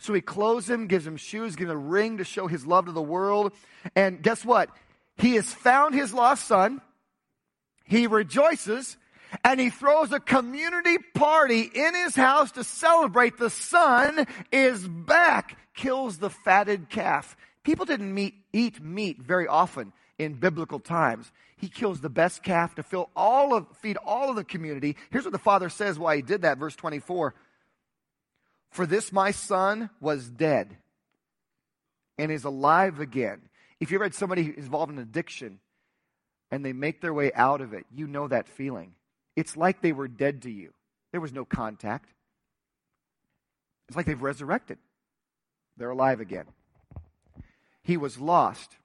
So 0.00 0.14
he 0.14 0.22
clothes 0.22 0.68
him, 0.68 0.86
gives 0.86 1.06
him 1.06 1.18
shoes, 1.18 1.56
gives 1.56 1.70
him 1.70 1.76
a 1.76 1.80
ring 1.80 2.18
to 2.18 2.24
show 2.24 2.46
his 2.46 2.66
love 2.66 2.86
to 2.86 2.92
the 2.92 3.02
world. 3.02 3.52
And 3.94 4.22
guess 4.22 4.44
what? 4.44 4.70
He 5.18 5.34
has 5.34 5.52
found 5.52 5.94
his 5.94 6.14
lost 6.14 6.46
son. 6.46 6.80
He 7.84 8.06
rejoices 8.06 8.96
and 9.44 9.60
he 9.60 9.68
throws 9.68 10.10
a 10.10 10.18
community 10.18 10.96
party 11.14 11.60
in 11.60 11.94
his 11.94 12.16
house 12.16 12.52
to 12.52 12.64
celebrate 12.64 13.36
the 13.36 13.50
son 13.50 14.26
is 14.50 14.88
back. 14.88 15.58
Kills 15.74 16.18
the 16.18 16.30
fatted 16.30 16.88
calf. 16.88 17.36
People 17.62 17.84
didn't 17.84 18.12
meet, 18.12 18.34
eat 18.54 18.82
meat 18.82 19.20
very 19.20 19.46
often 19.46 19.92
in 20.18 20.34
biblical 20.34 20.80
times. 20.80 21.30
He 21.56 21.68
kills 21.68 22.00
the 22.00 22.08
best 22.08 22.42
calf 22.42 22.74
to 22.76 22.82
fill 22.82 23.10
all 23.14 23.54
of, 23.54 23.66
feed 23.82 23.98
all 23.98 24.30
of 24.30 24.36
the 24.36 24.44
community. 24.44 24.96
Here's 25.10 25.24
what 25.24 25.32
the 25.32 25.38
father 25.38 25.68
says 25.68 25.98
why 25.98 26.16
he 26.16 26.22
did 26.22 26.42
that, 26.42 26.56
verse 26.56 26.74
24. 26.74 27.34
For 28.70 28.86
this 28.86 29.12
my 29.12 29.30
son 29.30 29.90
was 30.00 30.28
dead 30.28 30.76
and 32.18 32.30
is 32.30 32.44
alive 32.44 33.00
again. 33.00 33.40
If 33.80 33.90
you 33.90 33.96
ever 33.96 34.04
had 34.04 34.14
somebody 34.14 34.54
involved 34.56 34.92
in 34.92 34.98
addiction 34.98 35.58
and 36.50 36.64
they 36.64 36.72
make 36.72 37.00
their 37.00 37.14
way 37.14 37.32
out 37.34 37.60
of 37.60 37.72
it, 37.72 37.86
you 37.92 38.06
know 38.06 38.28
that 38.28 38.48
feeling. 38.48 38.94
It's 39.36 39.56
like 39.56 39.80
they 39.80 39.92
were 39.92 40.08
dead 40.08 40.42
to 40.42 40.50
you. 40.50 40.72
There 41.12 41.20
was 41.20 41.32
no 41.32 41.44
contact. 41.44 42.12
It's 43.88 43.96
like 43.96 44.06
they've 44.06 44.20
resurrected. 44.20 44.78
They're 45.76 45.90
alive 45.90 46.20
again. 46.20 46.44
He 47.82 47.96
was 47.96 48.18
lost 48.18 48.76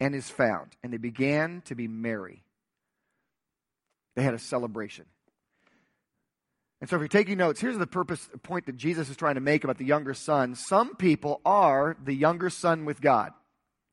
and 0.00 0.14
is 0.14 0.28
found. 0.30 0.76
And 0.82 0.92
they 0.92 0.96
began 0.96 1.62
to 1.66 1.74
be 1.74 1.86
merry. 1.86 2.42
They 4.16 4.22
had 4.22 4.34
a 4.34 4.38
celebration. 4.38 5.04
And 6.80 6.88
so, 6.88 6.96
if 6.96 7.00
you're 7.00 7.08
taking 7.08 7.38
notes, 7.38 7.60
here's 7.60 7.76
the 7.76 7.86
purpose 7.86 8.28
point 8.42 8.66
that 8.66 8.76
Jesus 8.76 9.08
is 9.08 9.16
trying 9.16 9.34
to 9.34 9.40
make 9.40 9.64
about 9.64 9.78
the 9.78 9.84
younger 9.84 10.14
son. 10.14 10.54
Some 10.54 10.94
people 10.94 11.40
are 11.44 11.96
the 12.02 12.14
younger 12.14 12.50
son 12.50 12.84
with 12.84 13.00
God. 13.00 13.32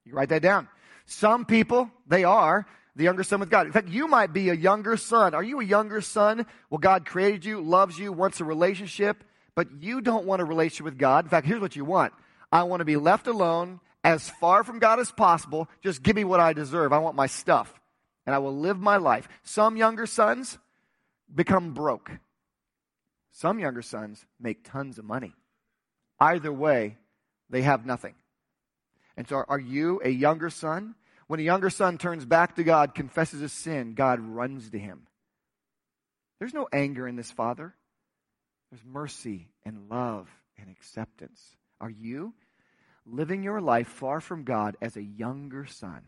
You 0.05 0.13
write 0.13 0.29
that 0.29 0.43
down. 0.43 0.67
Some 1.05 1.45
people, 1.45 1.89
they 2.07 2.23
are 2.23 2.67
the 2.95 3.03
younger 3.03 3.23
son 3.23 3.39
with 3.39 3.49
God. 3.49 3.65
In 3.65 3.73
fact, 3.73 3.89
you 3.89 4.07
might 4.07 4.33
be 4.33 4.49
a 4.49 4.53
younger 4.53 4.97
son. 4.97 5.33
Are 5.33 5.43
you 5.43 5.59
a 5.59 5.65
younger 5.65 5.99
son? 6.01 6.45
Well, 6.69 6.77
God 6.77 7.05
created 7.05 7.43
you, 7.43 7.59
loves 7.59 7.97
you, 7.97 8.13
wants 8.13 8.39
a 8.39 8.45
relationship, 8.45 9.23
but 9.55 9.67
you 9.79 10.01
don't 10.01 10.25
want 10.25 10.41
a 10.41 10.45
relationship 10.45 10.85
with 10.85 10.97
God. 10.97 11.25
In 11.25 11.29
fact, 11.29 11.47
here's 11.47 11.61
what 11.61 11.75
you 11.75 11.85
want 11.85 12.13
I 12.51 12.63
want 12.63 12.81
to 12.81 12.85
be 12.85 12.97
left 12.97 13.27
alone 13.27 13.79
as 14.03 14.29
far 14.29 14.63
from 14.63 14.77
God 14.79 14.99
as 14.99 15.11
possible. 15.11 15.67
Just 15.81 16.03
give 16.03 16.15
me 16.15 16.23
what 16.23 16.39
I 16.39 16.53
deserve. 16.53 16.93
I 16.93 16.99
want 16.99 17.15
my 17.15 17.27
stuff. 17.27 17.73
And 18.27 18.33
I 18.33 18.39
will 18.39 18.57
live 18.57 18.79
my 18.79 18.97
life. 18.97 19.27
Some 19.43 19.77
younger 19.77 20.05
sons 20.05 20.57
become 21.33 21.73
broke. 21.73 22.11
Some 23.35 23.59
younger 23.59 23.81
sons 23.81 24.25
make 24.39 24.69
tons 24.69 24.97
of 24.97 25.05
money. 25.05 25.33
Either 26.19 26.51
way, 26.51 26.97
they 27.49 27.61
have 27.61 27.85
nothing. 27.85 28.15
And 29.17 29.27
so, 29.27 29.43
are 29.47 29.59
you 29.59 30.01
a 30.03 30.09
younger 30.09 30.49
son? 30.49 30.95
When 31.27 31.39
a 31.39 31.43
younger 31.43 31.69
son 31.69 31.97
turns 31.97 32.25
back 32.25 32.55
to 32.55 32.63
God, 32.63 32.95
confesses 32.95 33.41
his 33.41 33.53
sin, 33.53 33.93
God 33.93 34.19
runs 34.19 34.69
to 34.71 34.79
him. 34.79 35.07
There's 36.39 36.53
no 36.53 36.67
anger 36.71 37.07
in 37.07 37.15
this 37.15 37.31
father, 37.31 37.73
there's 38.71 38.83
mercy 38.85 39.47
and 39.63 39.89
love 39.89 40.27
and 40.57 40.69
acceptance. 40.69 41.41
Are 41.79 41.89
you? 41.89 42.33
living 43.05 43.43
your 43.43 43.61
life 43.61 43.87
far 43.87 44.19
from 44.19 44.43
God 44.43 44.75
as 44.81 44.97
a 44.97 45.03
younger 45.03 45.65
son. 45.65 46.01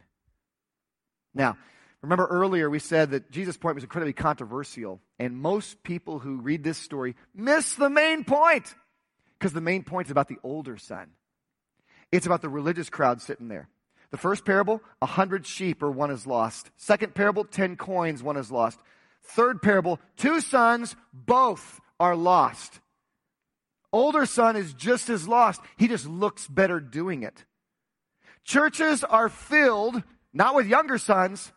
Now, 1.34 1.58
remember 2.02 2.26
earlier 2.26 2.70
we 2.70 2.80
said 2.80 3.12
that 3.12 3.32
Jesus' 3.32 3.58
point 3.58 3.76
was 3.76 3.84
incredibly 3.84 4.14
controversial, 4.14 5.02
and 5.20 5.38
most 5.38 5.84
people 5.84 6.20
who 6.20 6.42
read 6.42 6.64
this 6.64 6.78
story 6.78 7.16
miss 7.34 7.74
the 7.76 7.90
main 7.90 8.24
point 8.24 8.76
because 9.38 9.54
the 9.54 9.62
main 9.62 9.84
point 9.84 10.08
is 10.08 10.12
about 10.12 10.28
the 10.28 10.38
older 10.44 10.78
son. 10.78 11.10
It's 12.12 12.26
about 12.26 12.42
the 12.42 12.50
religious 12.50 12.90
crowd 12.90 13.22
sitting 13.22 13.48
there. 13.48 13.68
The 14.12 14.18
first 14.18 14.46
parable, 14.46 14.82
a 15.02 15.06
hundred 15.06 15.46
sheep 15.46 15.84
or 15.84 15.92
one 15.92 16.12
is 16.12 16.26
lost. 16.26 16.70
Second 16.78 17.14
parable, 17.14 17.44
ten 17.44 17.76
coins, 17.76 18.24
one 18.24 18.38
is 18.38 18.52
lost. 18.52 18.80
Third 19.24 19.62
parable, 19.62 20.00
two 20.16 20.40
sons, 20.40 20.96
both 21.14 21.82
are 22.00 22.16
lost. 22.16 22.80
Older 23.92 24.26
son 24.26 24.56
is 24.56 24.74
just 24.74 25.10
as 25.10 25.28
lost. 25.28 25.62
He 25.78 25.88
just 25.88 26.08
looks 26.08 26.48
better 26.48 26.80
doing 26.80 27.24
it. 27.24 27.46
Churches 28.44 29.04
are 29.04 29.28
filled 29.28 30.04
not 30.34 30.56
with 30.56 30.68
younger 30.68 30.98
sons, 30.98 31.52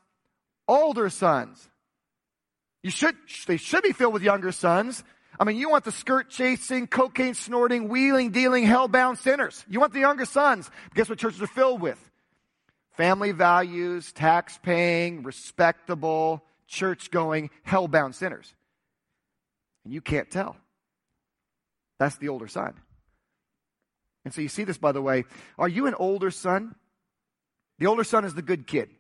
older 0.71 1.11
sons. 1.11 1.69
You 2.83 2.91
should, 2.91 3.17
they 3.47 3.57
should 3.57 3.83
be 3.83 3.93
filled 3.93 4.15
with 4.15 4.23
younger 4.23 4.53
sons. 4.53 5.05
I 5.39 5.45
mean, 5.45 5.57
you 5.57 5.69
want 5.69 5.85
the 5.85 5.93
skirt 5.93 6.31
chasing, 6.31 6.87
cocaine 6.87 7.35
snorting, 7.35 7.89
wheeling, 7.89 8.31
dealing, 8.31 8.65
hell-bound 8.65 9.19
sinners. 9.19 9.65
You 9.69 9.81
want 9.81 9.93
the 9.93 10.01
younger 10.01 10.25
sons. 10.25 10.71
Guess 10.95 11.09
what 11.09 11.19
churches 11.19 11.43
are 11.43 11.47
filled 11.47 11.81
with? 11.81 11.99
Family 12.93 13.33
values, 13.33 14.13
tax 14.13 14.59
paying, 14.63 15.23
respectable, 15.25 16.45
church 16.69 17.11
going, 17.11 17.51
hell-bound 17.63 18.15
sinners. 18.15 18.55
And 19.85 19.93
you 19.93 20.01
can't 20.01 20.31
tell. 20.31 20.57
That's 21.99 22.17
the 22.17 22.29
older 22.29 22.49
son. 22.49 22.75
And 24.25 24.33
so 24.33 24.41
you 24.41 24.49
see 24.49 24.65
this, 24.65 24.79
by 24.79 24.93
the 24.93 25.03
way. 25.03 25.25
Are 25.59 25.69
you 25.69 25.87
an 25.87 25.95
older 25.95 26.31
son? 26.31 26.75
The 27.79 27.87
older 27.87 28.05
son 28.05 28.25
is 28.25 28.35
the 28.35 28.43
good 28.43 28.67
kid. 28.67 28.91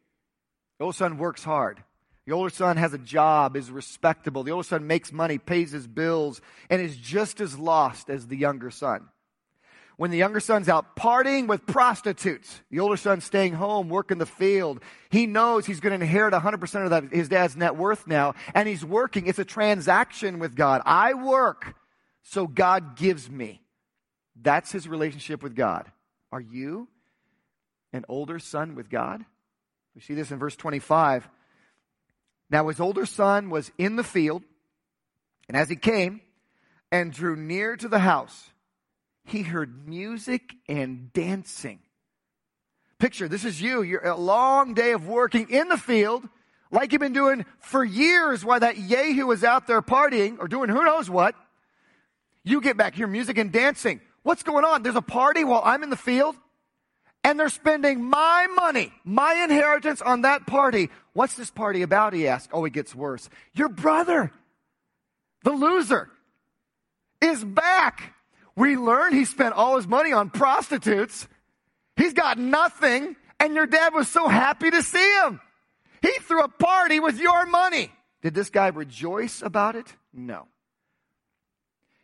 The 0.81 0.85
older 0.87 0.97
son 0.97 1.19
works 1.19 1.45
hard. 1.45 1.85
The 2.25 2.33
older 2.33 2.49
son 2.49 2.79
has 2.79 2.95
a 2.95 2.99
job, 2.99 3.55
is 3.55 3.71
respectable. 3.71 4.45
The 4.45 4.53
older 4.53 4.66
son 4.66 4.87
makes 4.87 5.12
money, 5.12 5.37
pays 5.37 5.73
his 5.73 5.87
bills, 5.87 6.40
and 6.71 6.81
is 6.81 6.97
just 6.97 7.43
as 7.43 7.59
lost 7.59 8.09
as 8.09 8.27
the 8.27 8.37
younger 8.37 8.71
son. 8.71 9.07
when 9.99 10.11
the 10.11 10.16
younger 10.16 10.40
son's 10.40 10.71
out 10.71 10.97
partying 10.97 11.47
with 11.47 11.66
prostitutes, 11.66 12.62
the 12.71 12.81
older 12.81 12.97
son's 12.97 13.25
staying 13.25 13.53
home, 13.53 13.90
working 13.90 14.16
the 14.16 14.25
field. 14.25 14.81
He 15.11 15.27
knows 15.27 15.66
he's 15.66 15.81
going 15.81 15.90
to 15.99 16.03
inherit 16.03 16.33
100% 16.33 16.85
of 16.85 16.88
that, 16.88 17.12
his 17.12 17.29
dad's 17.29 17.55
net 17.55 17.77
worth 17.77 18.07
now, 18.07 18.35
and 18.55 18.66
he's 18.66 18.83
working. 18.83 19.27
It's 19.27 19.38
a 19.38 19.45
transaction 19.45 20.38
with 20.38 20.57
God. 20.57 20.81
I 20.87 21.12
work, 21.12 21.75
so 22.23 22.47
God 22.47 22.97
gives 22.97 23.29
me. 23.29 23.61
That's 24.40 24.73
his 24.73 24.88
relationship 24.88 25.43
with 25.43 25.55
God. 25.55 25.93
Are 26.33 26.40
you 26.40 26.88
an 27.93 28.07
older 28.09 28.38
son 28.38 28.75
with 28.75 28.88
God? 28.88 29.27
We 30.00 30.04
see 30.04 30.14
this 30.14 30.30
in 30.30 30.38
verse 30.38 30.56
25. 30.56 31.28
Now 32.48 32.68
his 32.68 32.80
older 32.80 33.04
son 33.04 33.50
was 33.50 33.70
in 33.76 33.96
the 33.96 34.02
field, 34.02 34.42
and 35.46 35.54
as 35.54 35.68
he 35.68 35.76
came 35.76 36.22
and 36.90 37.12
drew 37.12 37.36
near 37.36 37.76
to 37.76 37.86
the 37.86 37.98
house, 37.98 38.48
he 39.26 39.42
heard 39.42 39.86
music 39.86 40.54
and 40.66 41.12
dancing. 41.12 41.80
Picture, 42.98 43.28
this 43.28 43.44
is 43.44 43.60
you. 43.60 43.82
You're 43.82 44.06
a 44.06 44.16
long 44.16 44.72
day 44.72 44.92
of 44.92 45.06
working 45.06 45.50
in 45.50 45.68
the 45.68 45.76
field, 45.76 46.26
like 46.70 46.92
you've 46.92 47.00
been 47.00 47.12
doing 47.12 47.44
for 47.58 47.84
years 47.84 48.42
while 48.42 48.60
that 48.60 48.76
Yehu 48.76 49.26
was 49.26 49.44
out 49.44 49.66
there 49.66 49.82
partying 49.82 50.38
or 50.38 50.48
doing 50.48 50.70
who 50.70 50.82
knows 50.82 51.10
what. 51.10 51.34
You 52.42 52.62
get 52.62 52.78
back, 52.78 52.94
hear 52.94 53.06
music 53.06 53.36
and 53.36 53.52
dancing. 53.52 54.00
What's 54.22 54.44
going 54.44 54.64
on? 54.64 54.82
There's 54.82 54.96
a 54.96 55.02
party 55.02 55.44
while 55.44 55.60
I'm 55.62 55.82
in 55.82 55.90
the 55.90 55.94
field, 55.94 56.36
and 57.22 57.38
they're 57.38 57.48
spending 57.48 58.02
my 58.02 58.46
money, 58.54 58.92
my 59.04 59.35
inheritance 59.44 60.00
on 60.00 60.22
that 60.22 60.46
party. 60.46 60.90
What's 61.12 61.35
this 61.35 61.50
party 61.50 61.83
about? 61.83 62.12
He 62.12 62.26
asked. 62.26 62.50
Oh, 62.52 62.64
it 62.64 62.72
gets 62.72 62.94
worse. 62.94 63.28
Your 63.52 63.68
brother, 63.68 64.33
the 65.44 65.52
loser, 65.52 66.11
is 67.20 67.44
back. 67.44 68.14
We 68.56 68.76
learned 68.76 69.14
he 69.14 69.24
spent 69.24 69.54
all 69.54 69.76
his 69.76 69.87
money 69.87 70.12
on 70.12 70.30
prostitutes. 70.30 71.28
He's 71.96 72.14
got 72.14 72.38
nothing, 72.38 73.16
and 73.38 73.54
your 73.54 73.66
dad 73.66 73.94
was 73.94 74.09
so 74.09 74.26
happy 74.26 74.70
to 74.70 74.83
see 74.83 75.14
him. 75.22 75.40
He 76.02 76.12
threw 76.20 76.42
a 76.42 76.48
party 76.48 77.00
with 77.00 77.18
your 77.18 77.46
money. 77.46 77.92
Did 78.22 78.35
this 78.35 78.50
guy 78.50 78.68
rejoice 78.68 79.42
about 79.42 79.76
it? 79.76 79.87
No. 80.12 80.46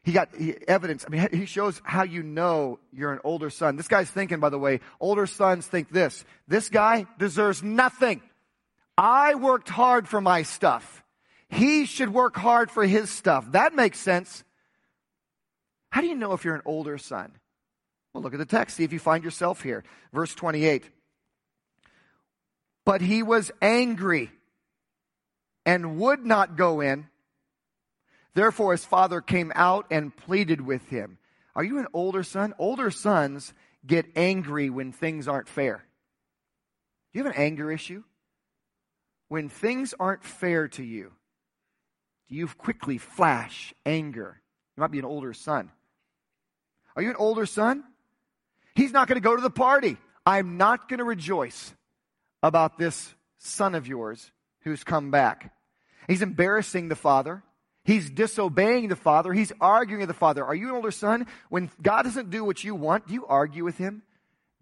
He 0.06 0.12
got 0.12 0.28
evidence. 0.68 1.04
I 1.04 1.10
mean, 1.10 1.28
he 1.32 1.46
shows 1.46 1.82
how 1.82 2.04
you 2.04 2.22
know 2.22 2.78
you're 2.92 3.12
an 3.12 3.18
older 3.24 3.50
son. 3.50 3.74
This 3.74 3.88
guy's 3.88 4.08
thinking, 4.08 4.38
by 4.38 4.50
the 4.50 4.58
way, 4.58 4.78
older 5.00 5.26
sons 5.26 5.66
think 5.66 5.90
this. 5.90 6.24
This 6.46 6.68
guy 6.68 7.06
deserves 7.18 7.60
nothing. 7.64 8.22
I 8.96 9.34
worked 9.34 9.68
hard 9.68 10.06
for 10.06 10.20
my 10.20 10.44
stuff. 10.44 11.02
He 11.48 11.86
should 11.86 12.14
work 12.14 12.36
hard 12.36 12.70
for 12.70 12.86
his 12.86 13.10
stuff. 13.10 13.50
That 13.50 13.74
makes 13.74 13.98
sense. 13.98 14.44
How 15.90 16.02
do 16.02 16.06
you 16.06 16.14
know 16.14 16.34
if 16.34 16.44
you're 16.44 16.54
an 16.54 16.62
older 16.64 16.98
son? 16.98 17.32
Well, 18.14 18.22
look 18.22 18.32
at 18.32 18.38
the 18.38 18.46
text. 18.46 18.76
See 18.76 18.84
if 18.84 18.92
you 18.92 19.00
find 19.00 19.24
yourself 19.24 19.60
here. 19.60 19.82
Verse 20.12 20.36
28. 20.36 20.88
But 22.84 23.00
he 23.00 23.24
was 23.24 23.50
angry 23.60 24.30
and 25.64 25.98
would 25.98 26.24
not 26.24 26.56
go 26.56 26.80
in. 26.80 27.08
Therefore, 28.36 28.72
his 28.72 28.84
father 28.84 29.22
came 29.22 29.50
out 29.54 29.86
and 29.90 30.14
pleaded 30.14 30.60
with 30.60 30.86
him. 30.88 31.16
Are 31.54 31.64
you 31.64 31.78
an 31.78 31.86
older 31.94 32.22
son? 32.22 32.52
Older 32.58 32.90
sons 32.90 33.54
get 33.86 34.04
angry 34.14 34.68
when 34.68 34.92
things 34.92 35.26
aren't 35.26 35.48
fair. 35.48 35.86
Do 37.12 37.18
you 37.18 37.24
have 37.24 37.34
an 37.34 37.40
anger 37.40 37.72
issue? 37.72 38.04
When 39.28 39.48
things 39.48 39.94
aren't 39.98 40.22
fair 40.22 40.68
to 40.68 40.84
you, 40.84 41.12
do 42.28 42.34
you 42.34 42.46
quickly 42.46 42.98
flash 42.98 43.72
anger? 43.86 44.42
You 44.76 44.82
might 44.82 44.90
be 44.90 44.98
an 44.98 45.06
older 45.06 45.32
son. 45.32 45.70
Are 46.94 47.00
you 47.00 47.08
an 47.08 47.16
older 47.16 47.46
son? 47.46 47.84
He's 48.74 48.92
not 48.92 49.08
going 49.08 49.16
to 49.16 49.26
go 49.26 49.34
to 49.34 49.40
the 49.42 49.48
party. 49.48 49.96
I'm 50.26 50.58
not 50.58 50.90
going 50.90 50.98
to 50.98 51.04
rejoice 51.04 51.72
about 52.42 52.76
this 52.76 53.14
son 53.38 53.74
of 53.74 53.88
yours 53.88 54.30
who's 54.60 54.84
come 54.84 55.10
back. 55.10 55.54
He's 56.06 56.20
embarrassing 56.20 56.88
the 56.88 56.96
father. 56.96 57.42
He's 57.86 58.10
disobeying 58.10 58.88
the 58.88 58.96
father. 58.96 59.32
He's 59.32 59.52
arguing 59.60 60.00
with 60.00 60.08
the 60.08 60.14
father. 60.14 60.44
Are 60.44 60.56
you 60.56 60.70
an 60.70 60.74
older 60.74 60.90
son? 60.90 61.26
When 61.48 61.70
God 61.80 62.02
doesn't 62.02 62.30
do 62.30 62.44
what 62.44 62.64
you 62.64 62.74
want, 62.74 63.06
do 63.06 63.14
you 63.14 63.24
argue 63.26 63.62
with 63.62 63.78
him? 63.78 64.02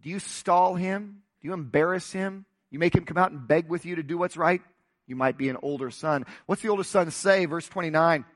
Do 0.02 0.10
you 0.10 0.18
stall 0.18 0.74
him? 0.74 1.22
Do 1.40 1.48
you 1.48 1.54
embarrass 1.54 2.12
him? 2.12 2.44
You 2.70 2.78
make 2.78 2.94
him 2.94 3.06
come 3.06 3.16
out 3.16 3.30
and 3.30 3.48
beg 3.48 3.70
with 3.70 3.86
you 3.86 3.96
to 3.96 4.02
do 4.02 4.18
what's 4.18 4.36
right? 4.36 4.60
You 5.06 5.16
might 5.16 5.38
be 5.38 5.48
an 5.48 5.56
older 5.62 5.90
son. 5.90 6.26
What's 6.44 6.60
the 6.60 6.68
older 6.68 6.84
son 6.84 7.10
say? 7.10 7.46
Verse 7.46 7.66
29. 7.66 8.26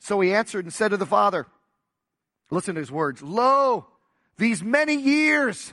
So 0.00 0.20
he 0.20 0.34
answered 0.34 0.64
and 0.64 0.74
said 0.74 0.88
to 0.88 0.96
the 0.96 1.06
father, 1.06 1.46
Listen 2.50 2.74
to 2.74 2.80
his 2.80 2.90
words. 2.90 3.22
Lo, 3.22 3.86
these 4.36 4.64
many 4.64 4.94
years, 4.94 5.72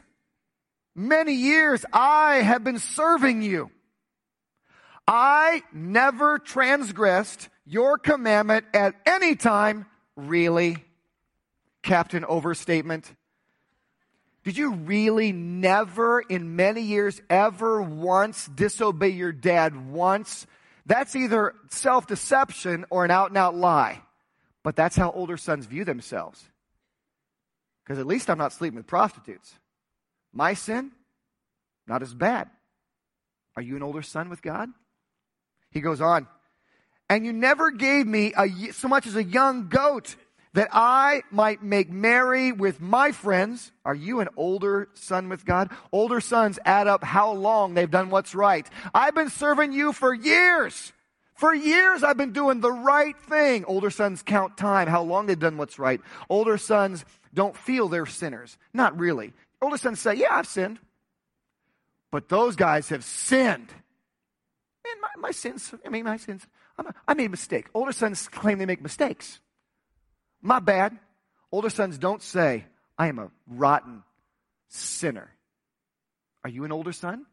many 0.94 1.34
years 1.34 1.84
I 1.92 2.36
have 2.36 2.64
been 2.64 2.80
serving 2.80 3.42
you. 3.42 3.72
I 5.08 5.64
never 5.72 6.40
transgressed 6.40 7.50
your 7.66 7.98
commandment 7.98 8.66
at 8.74 8.96
any 9.06 9.36
time. 9.36 9.86
Really? 10.16 10.78
Captain 11.84 12.26
overstatement. 12.26 13.14
Did 14.44 14.58
you 14.58 14.74
really 14.74 15.32
never 15.32 16.22
in 16.22 16.56
many 16.56 16.82
years 16.82 17.20
ever 17.30 17.82
once 17.82 18.46
disobey 18.48 19.10
your 19.10 19.32
dad 19.32 19.92
once? 19.92 20.46
That's 20.86 21.16
either 21.16 21.56
self 21.70 22.06
deception 22.08 22.86
or 22.90 23.06
an 23.06 23.12
out 23.12 23.30
and 23.30 23.38
out 23.38 23.56
lie. 23.56 24.02
But 24.64 24.76
that's 24.76 24.96
how 24.96 25.12
older 25.12 25.38
sons 25.38 25.66
view 25.66 25.84
themselves. 25.84 26.44
Because 27.84 28.00
at 28.00 28.08
least 28.08 28.30
I'm 28.30 28.38
not 28.38 28.54
sleeping 28.54 28.78
with 28.78 28.88
prostitutes. 28.88 29.54
My 30.34 30.54
sin, 30.54 30.92
not 31.88 32.02
as 32.02 32.14
bad. 32.14 32.50
Are 33.56 33.62
you 33.62 33.76
an 33.76 33.84
older 33.84 34.02
son 34.02 34.30
with 34.30 34.42
God? 34.42 34.70
He 35.76 35.82
goes 35.82 36.00
on, 36.00 36.26
and 37.10 37.26
you 37.26 37.34
never 37.34 37.70
gave 37.70 38.08
me 38.08 38.34
a, 38.38 38.72
so 38.72 38.88
much 38.88 39.06
as 39.08 39.18
a 39.18 39.24
young 39.24 39.68
goat 39.68 40.16
that 40.54 40.70
I 40.72 41.24
might 41.32 41.62
make 41.62 41.92
merry 41.92 42.54
with 42.54 42.80
my 42.80 43.12
friends. 43.12 43.74
Are 43.84 43.94
you 43.94 44.22
an 44.22 44.30
older 44.38 44.88
son 44.94 45.28
with 45.28 45.44
God? 45.44 45.70
Older 45.92 46.22
sons 46.22 46.60
add 46.64 46.88
up 46.88 47.04
how 47.04 47.34
long 47.34 47.74
they've 47.74 47.92
done 47.92 48.10
what's 48.10 48.34
right. 48.34 48.66
I've 48.94 49.14
been 49.14 49.30
serving 49.30 49.74
you 49.74 49.92
for 49.92 50.14
years. 50.14 50.94
For 51.34 51.54
years 51.54 52.04
I've 52.04 52.16
been 52.16 52.32
doing 52.32 52.62
the 52.62 52.72
right 52.72 53.20
thing. 53.28 53.66
Older 53.66 53.90
sons 53.90 54.24
count 54.24 54.56
time, 54.56 54.88
how 54.88 55.04
long 55.04 55.26
they've 55.26 55.38
done 55.38 55.58
what's 55.58 55.78
right. 55.78 56.00
Older 56.30 56.58
sons 56.58 57.04
don't 57.34 57.58
feel 57.58 57.90
they're 57.90 58.06
sinners. 58.06 58.58
Not 58.74 58.98
really. 58.98 59.34
Older 59.62 59.76
sons 59.76 60.00
say, 60.00 60.14
Yeah, 60.14 60.38
I've 60.38 60.48
sinned. 60.48 60.80
But 62.12 62.30
those 62.30 62.56
guys 62.56 62.88
have 62.90 63.04
sinned. 63.04 63.74
Man, 64.86 65.02
my, 65.02 65.28
my 65.28 65.32
sins, 65.32 65.74
I 65.86 65.90
mean, 65.90 66.06
my 66.06 66.18
sins, 66.18 66.46
I'm 66.78 66.88
I 67.08 67.14
made 67.16 67.26
a 67.26 67.30
mistake. 67.30 67.68
Older 67.74 67.92
sons 67.92 68.28
claim 68.28 68.60
they 68.60 68.66
make 68.66 68.82
mistakes. 68.82 69.40
My 70.42 70.60
bad. 70.60 70.98
Older 71.52 71.70
sons 71.70 71.98
don't 71.98 72.22
say, 72.22 72.66
I 72.98 73.08
am 73.08 73.18
a 73.18 73.32
rotten 73.48 74.04
sinner. 74.68 75.30
Are 76.44 76.50
you 76.50 76.66
an 76.66 76.72
older 76.72 76.92
son? 76.92 77.26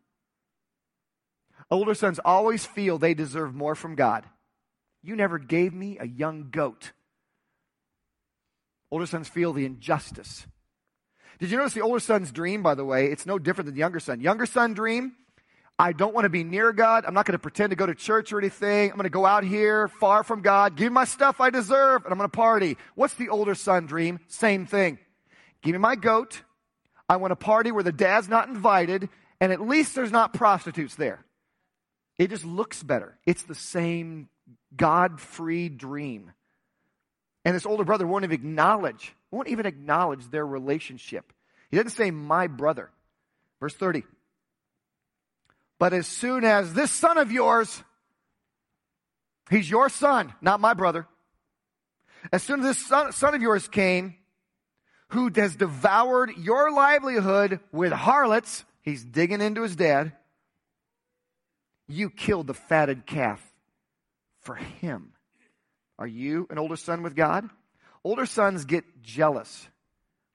Older 1.71 1.95
sons 1.95 2.19
always 2.25 2.65
feel 2.65 2.99
they 2.99 3.15
deserve 3.15 3.55
more 3.55 3.75
from 3.75 3.95
God. 3.95 4.25
You 5.03 5.17
never 5.17 5.38
gave 5.38 5.75
me 5.75 5.99
a 5.99 6.07
young 6.07 6.49
goat. 6.51 6.93
Older 8.91 9.07
sons 9.07 9.29
feel 9.29 9.53
the 9.53 9.65
injustice. 9.65 10.47
Did 11.38 11.51
you 11.51 11.57
notice 11.57 11.75
the 11.75 11.81
older 11.81 11.99
son's 11.99 12.31
dream, 12.31 12.62
by 12.62 12.75
the 12.75 12.85
way? 12.85 13.07
It's 13.07 13.27
no 13.27 13.38
different 13.38 13.67
than 13.67 13.75
the 13.75 13.81
younger 13.81 14.01
son. 14.01 14.21
Younger 14.21 14.47
son 14.47 14.75
dream, 14.75 15.12
I 15.83 15.92
don't 15.92 16.14
want 16.14 16.27
to 16.27 16.29
be 16.29 16.45
near 16.45 16.73
God. 16.73 17.05
I'm 17.05 17.12
not 17.12 17.27
going 17.27 17.33
to 17.33 17.40
pretend 17.40 17.71
to 17.71 17.77
go 17.77 17.87
to 17.87 17.95
church 17.97 18.33
or 18.33 18.38
anything. 18.38 18.88
I'm 18.88 18.97
going 18.97 19.03
to 19.03 19.11
go 19.11 19.27
out 19.27 19.42
here 19.42 19.88
far 19.88 20.23
from 20.23 20.40
God, 20.40 20.77
give 20.77 20.92
me 20.92 20.95
my 20.95 21.05
stuff 21.05 21.40
I 21.40 21.51
deserve, 21.51 22.05
and 22.05 22.12
I'm 22.12 22.18
going 22.18 22.31
to 22.31 22.37
party. 22.37 22.77
What's 22.95 23.14
the 23.14 23.31
older 23.31 23.57
son 23.57 23.87
dream? 23.87 24.21
Same 24.29 24.64
thing. 24.64 25.01
Give 25.61 25.73
me 25.73 25.81
my 25.81 25.97
goat. 25.97 26.42
I 27.09 27.16
want 27.16 27.33
a 27.33 27.37
party 27.37 27.73
where 27.73 27.83
the 27.83 27.90
dad's 27.90 28.29
not 28.29 28.47
invited, 28.47 29.09
and 29.40 29.51
at 29.51 29.61
least 29.61 29.97
there's 29.97 30.12
not 30.12 30.33
prostitutes 30.33 30.95
there. 30.95 31.25
It 32.16 32.31
just 32.31 32.45
looks 32.45 32.81
better. 32.81 33.18
It's 33.27 33.42
the 33.42 33.57
same 33.57 34.29
God 34.77 35.21
free 35.21 35.68
dream. 35.68 36.31
And 37.45 37.57
this 37.57 37.66
older 37.66 37.83
brother 37.83 38.07
won't 38.07 38.23
even 38.23 38.35
acknowledge, 38.35 39.16
won't 39.33 39.49
even 39.49 39.66
acknowledge 39.66 40.31
their 40.31 40.47
relationship. 40.47 41.33
He 41.73 41.77
doesn't 41.77 41.90
say, 41.90 42.12
my 42.12 42.47
brother. 42.47 42.88
Verse 43.59 43.75
30. 43.75 44.05
But 45.83 45.95
as 45.95 46.07
soon 46.07 46.45
as 46.45 46.75
this 46.75 46.92
son 46.92 47.18
of 47.18 47.33
yours, 47.33 47.83
he's 49.51 49.68
your 49.68 49.88
son, 49.88 50.33
not 50.40 50.61
my 50.61 50.75
brother. 50.75 51.09
As 52.33 52.45
soon 52.45 52.61
as 52.61 52.66
this 52.66 52.87
son, 52.87 53.11
son 53.11 53.35
of 53.35 53.42
yours 53.42 53.66
came, 53.66 54.14
who 55.09 55.29
has 55.35 55.57
devoured 55.57 56.37
your 56.38 56.71
livelihood 56.71 57.59
with 57.73 57.90
harlots, 57.90 58.64
he's 58.83 59.05
digging 59.05 59.40
into 59.40 59.62
his 59.62 59.75
dad, 59.75 60.12
you 61.88 62.11
killed 62.11 62.47
the 62.47 62.55
fatted 62.55 63.05
calf 63.05 63.45
for 64.38 64.55
him. 64.55 65.14
Are 65.99 66.07
you 66.07 66.47
an 66.49 66.59
older 66.59 66.77
son 66.77 67.03
with 67.03 67.16
God? 67.16 67.51
Older 68.05 68.27
sons 68.27 68.66
get 68.66 69.03
jealous 69.03 69.66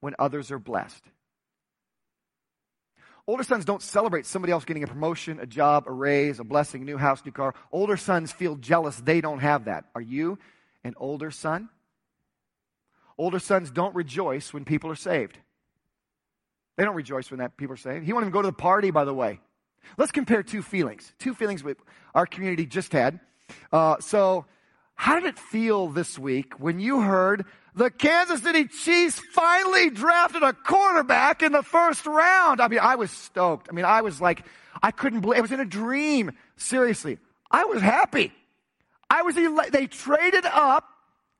when 0.01 0.13
others 0.19 0.51
are 0.51 0.59
blessed. 0.59 1.05
Older 3.27 3.43
sons 3.43 3.65
don't 3.65 3.81
celebrate 3.81 4.25
somebody 4.25 4.53
else 4.53 4.63
getting 4.63 4.83
a 4.83 4.87
promotion, 4.87 5.39
a 5.41 5.45
job, 5.45 5.83
a 5.85 5.91
raise, 5.91 6.39
a 6.39 6.45
blessing, 6.45 6.81
a 6.81 6.85
new 6.85 6.97
house, 6.97 7.25
new 7.25 7.31
car. 7.33 7.53
Older 7.73 7.97
sons 7.97 8.31
feel 8.31 8.55
jealous 8.55 8.95
they 8.97 9.19
don't 9.19 9.39
have 9.39 9.65
that. 9.65 9.83
Are 9.93 10.01
you 10.01 10.39
an 10.85 10.93
older 10.95 11.29
son? 11.29 11.67
Older 13.17 13.39
sons 13.39 13.69
don't 13.69 13.93
rejoice 13.95 14.53
when 14.53 14.63
people 14.63 14.89
are 14.89 14.95
saved. 14.95 15.37
They 16.77 16.85
don't 16.85 16.95
rejoice 16.95 17.29
when 17.29 17.39
that 17.39 17.57
people 17.57 17.73
are 17.73 17.77
saved. 17.77 18.05
He 18.05 18.13
won't 18.13 18.23
even 18.23 18.31
go 18.31 18.41
to 18.41 18.47
the 18.47 18.53
party, 18.53 18.91
by 18.91 19.03
the 19.03 19.13
way. 19.13 19.41
Let's 19.97 20.11
compare 20.11 20.41
two 20.41 20.61
feelings. 20.61 21.11
Two 21.19 21.33
feelings 21.33 21.63
with 21.63 21.77
our 22.15 22.25
community 22.25 22.65
just 22.65 22.93
had. 22.93 23.19
Uh, 23.73 23.97
so, 23.99 24.45
how 24.95 25.19
did 25.19 25.25
it 25.25 25.37
feel 25.37 25.87
this 25.87 26.17
week 26.17 26.59
when 26.59 26.79
you 26.79 27.01
heard 27.01 27.45
the 27.77 27.91
Kansas 27.91 28.41
City 28.41 28.65
Chiefs 28.65 29.19
finally 29.31 29.91
drafted 29.91 30.41
a 30.41 30.51
quarterback 30.51 31.43
in 31.43 31.51
the 31.51 31.61
first 31.61 32.05
round? 32.07 32.59
I 32.59 32.67
mean, 32.67 32.79
I 32.79 32.95
was 32.95 33.11
stoked. 33.11 33.67
I 33.69 33.73
mean, 33.73 33.85
I 33.85 34.01
was 34.01 34.19
like, 34.19 34.43
I 34.81 34.91
couldn't 34.91 35.21
believe 35.21 35.37
it 35.37 35.43
was 35.43 35.51
in 35.51 35.59
a 35.59 35.65
dream. 35.65 36.31
Seriously, 36.55 37.19
I 37.51 37.65
was 37.65 37.81
happy. 37.81 38.33
I 39.09 39.21
was. 39.21 39.35
They 39.71 39.87
traded 39.87 40.45
up 40.45 40.89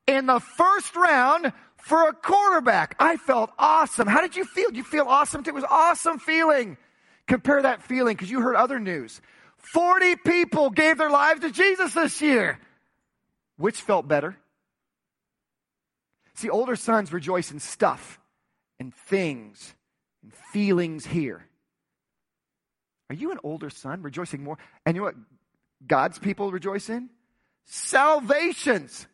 in 0.06 0.28
the 0.28 0.39
first 0.39 0.95
round 0.95 1.52
for 1.78 2.08
a 2.08 2.13
quarterback. 2.13 2.95
I 3.00 3.17
felt 3.17 3.52
awesome. 3.58 4.08
How 4.08 4.21
did 4.21 4.36
you 4.36 4.45
feel? 4.45 4.69
Did 4.69 4.78
you 4.78 4.84
feel 4.84 5.06
awesome? 5.08 5.43
It 5.45 5.54
was 5.54 5.65
awesome 5.69 6.19
feeling. 6.19 6.78
Compare 7.28 7.63
that 7.63 7.82
feeling 7.82 8.15
because 8.15 8.32
you 8.32 8.41
heard 8.41 8.56
other 8.56 8.80
news. 8.80 9.21
40 9.58 10.15
people 10.17 10.69
gave 10.69 10.97
their 10.97 11.10
lives 11.10 11.41
to 11.41 11.52
Jesus 11.52 11.93
this 11.93 12.21
year. 12.21 12.60
Which 13.58 13.82
felt 13.82 14.08
better? 14.08 14.38
See, 16.38 16.52
older 16.52 16.76
sons 16.76 17.12
rejoice 17.12 17.52
in 17.52 17.60
stuff 17.60 18.19
and 18.80 18.93
things 18.93 19.73
and 20.21 20.32
feelings 20.54 21.04
here. 21.04 21.43
Are 23.10 23.15
you 23.15 23.32
an 23.32 23.39
older 23.43 23.71
son 23.71 24.04
rejoicing 24.04 24.43
more? 24.43 24.60
And 24.86 24.95
you 24.95 25.02
know 25.02 25.06
what 25.06 25.15
God's 25.86 26.19
people 26.19 26.52
rejoice 26.52 26.89
in? 26.89 27.10
Salvations. 27.65 29.08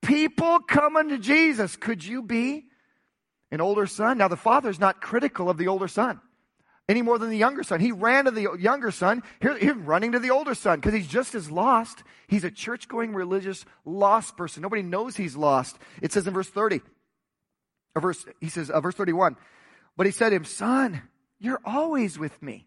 People 0.00 0.60
coming 0.60 1.10
to 1.10 1.18
Jesus. 1.18 1.76
Could 1.76 2.02
you 2.02 2.22
be 2.22 2.64
an 3.50 3.60
older 3.60 3.86
son? 3.86 4.16
Now, 4.16 4.28
the 4.28 4.36
father's 4.36 4.80
not 4.80 5.02
critical 5.02 5.50
of 5.50 5.58
the 5.58 5.68
older 5.68 5.88
son 5.88 6.18
any 6.92 7.00
more 7.00 7.18
than 7.18 7.30
the 7.30 7.38
younger 7.38 7.62
son. 7.62 7.80
He 7.80 7.90
ran 7.90 8.26
to 8.26 8.30
the 8.30 8.54
younger 8.58 8.90
son. 8.90 9.22
Here, 9.40 9.56
he's 9.56 9.72
running 9.72 10.12
to 10.12 10.18
the 10.18 10.30
older 10.30 10.54
son 10.54 10.78
because 10.78 10.92
he's 10.92 11.08
just 11.08 11.34
as 11.34 11.50
lost. 11.50 12.02
He's 12.28 12.44
a 12.44 12.50
church 12.50 12.86
going, 12.86 13.14
religious, 13.14 13.64
lost 13.86 14.36
person. 14.36 14.62
Nobody 14.62 14.82
knows 14.82 15.16
he's 15.16 15.34
lost. 15.34 15.78
It 16.02 16.12
says 16.12 16.26
in 16.26 16.34
verse 16.34 16.50
30, 16.50 16.82
or 17.94 18.02
verse, 18.02 18.24
he 18.40 18.50
says, 18.50 18.68
uh, 18.68 18.80
verse 18.80 18.94
31, 18.94 19.36
but 19.96 20.04
he 20.04 20.12
said 20.12 20.30
to 20.30 20.36
him, 20.36 20.44
Son, 20.44 21.00
you're 21.40 21.62
always 21.64 22.18
with 22.18 22.40
me. 22.42 22.66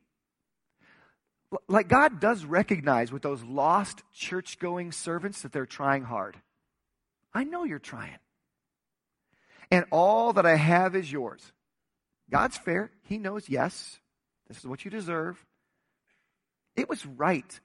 Like 1.68 1.88
God 1.88 2.20
does 2.20 2.44
recognize 2.44 3.12
with 3.12 3.22
those 3.22 3.44
lost 3.44 4.02
church 4.12 4.58
going 4.58 4.92
servants 4.92 5.44
that 5.44 5.54
they're 5.54 5.68
trying 5.68 6.04
hard. 6.04 6.36
I 7.32 7.44
know 7.44 7.64
you're 7.64 7.78
trying. 7.78 8.18
And 9.70 9.86
all 9.92 10.34
that 10.34 10.48
I 10.48 10.56
have 10.56 10.96
is 10.96 11.12
yours. 11.12 11.52
God's 12.32 12.58
fair. 12.58 12.92
He 13.04 13.20
knows, 13.20 13.48
yes, 13.48 14.00
this 14.48 14.58
is 14.58 14.66
what 14.66 14.86
you 14.86 14.92
deserve. 14.92 15.44
It 16.76 16.90
was 16.90 17.06
right 17.06 17.60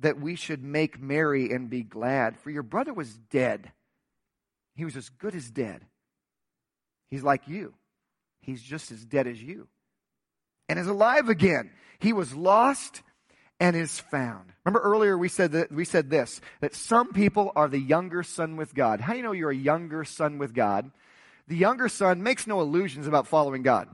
that 0.00 0.20
we 0.20 0.34
should 0.34 0.62
make 0.62 1.00
merry 1.00 1.50
and 1.50 1.70
be 1.70 1.82
glad, 1.82 2.38
for 2.38 2.50
your 2.50 2.62
brother 2.62 2.92
was 2.92 3.14
dead. 3.30 3.70
He 4.74 4.84
was 4.84 4.96
as 4.96 5.08
good 5.08 5.34
as 5.34 5.50
dead. 5.50 5.82
He's 7.10 7.22
like 7.22 7.46
you. 7.46 7.74
He's 8.40 8.62
just 8.62 8.90
as 8.90 9.04
dead 9.04 9.26
as 9.26 9.40
you. 9.40 9.68
And 10.68 10.78
is 10.78 10.88
alive 10.88 11.28
again. 11.28 11.70
He 12.00 12.12
was 12.12 12.34
lost 12.34 13.02
and 13.60 13.76
is 13.76 14.00
found. 14.00 14.52
Remember 14.64 14.80
earlier 14.80 15.16
we 15.16 15.28
said 15.28 15.52
that 15.52 15.70
we 15.70 15.84
said 15.84 16.10
this 16.10 16.40
that 16.60 16.74
some 16.74 17.12
people 17.12 17.52
are 17.54 17.68
the 17.68 17.78
younger 17.78 18.22
son 18.22 18.56
with 18.56 18.74
God. 18.74 19.00
How 19.00 19.12
do 19.12 19.18
you 19.18 19.24
know 19.24 19.32
you're 19.32 19.50
a 19.50 19.56
younger 19.56 20.04
son 20.04 20.38
with 20.38 20.54
God? 20.54 20.90
The 21.46 21.56
younger 21.56 21.88
son 21.88 22.22
makes 22.22 22.46
no 22.46 22.60
illusions 22.60 23.06
about 23.06 23.26
following 23.26 23.62
God. 23.62 23.88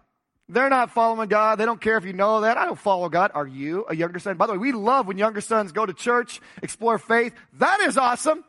They're 0.51 0.69
not 0.69 0.91
following 0.91 1.29
God. 1.29 1.59
They 1.59 1.65
don't 1.65 1.81
care 1.81 1.97
if 1.97 2.05
you 2.05 2.13
know 2.13 2.41
that. 2.41 2.57
I 2.57 2.65
don't 2.65 2.79
follow 2.79 3.09
God. 3.09 3.31
Are 3.35 3.47
you 3.47 3.87
a 3.89 3.95
younger 3.95 4.19
son? 4.19 4.37
By 4.37 4.47
the 4.47 4.53
way, 4.53 4.59
we 4.59 4.73
love 4.73 5.07
when 5.07 5.17
younger 5.17 5.41
sons 5.41 5.71
go 5.71 5.87
to 5.87 5.95
church, 5.95 6.41
explore 6.61 6.99
faith. 6.99 7.33
That 7.55 7.81
is 7.81 7.97
awesome. 7.97 8.45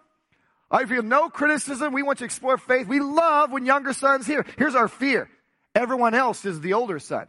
I 0.71 0.85
feel 0.85 1.03
no 1.03 1.29
criticism. 1.29 1.93
We 1.93 2.01
want 2.01 2.19
to 2.19 2.25
explore 2.25 2.57
faith. 2.57 2.87
We 2.87 2.99
love 2.99 3.51
when 3.51 3.65
younger 3.65 3.93
sons 3.93 4.25
here. 4.25 4.45
Here's 4.57 4.73
our 4.73 4.87
fear. 4.87 5.29
Everyone 5.75 6.15
else 6.15 6.43
is 6.43 6.59
the 6.59 6.73
older 6.73 6.97
son 6.97 7.27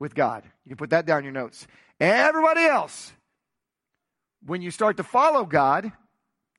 with 0.00 0.14
God. 0.14 0.42
You 0.64 0.70
can 0.70 0.76
put 0.76 0.90
that 0.90 1.06
down 1.06 1.18
in 1.18 1.24
your 1.24 1.32
notes. 1.32 1.66
Everybody 2.00 2.64
else, 2.64 3.12
when 4.44 4.60
you 4.60 4.72
start 4.72 4.96
to 4.96 5.04
follow 5.04 5.44
God 5.44 5.92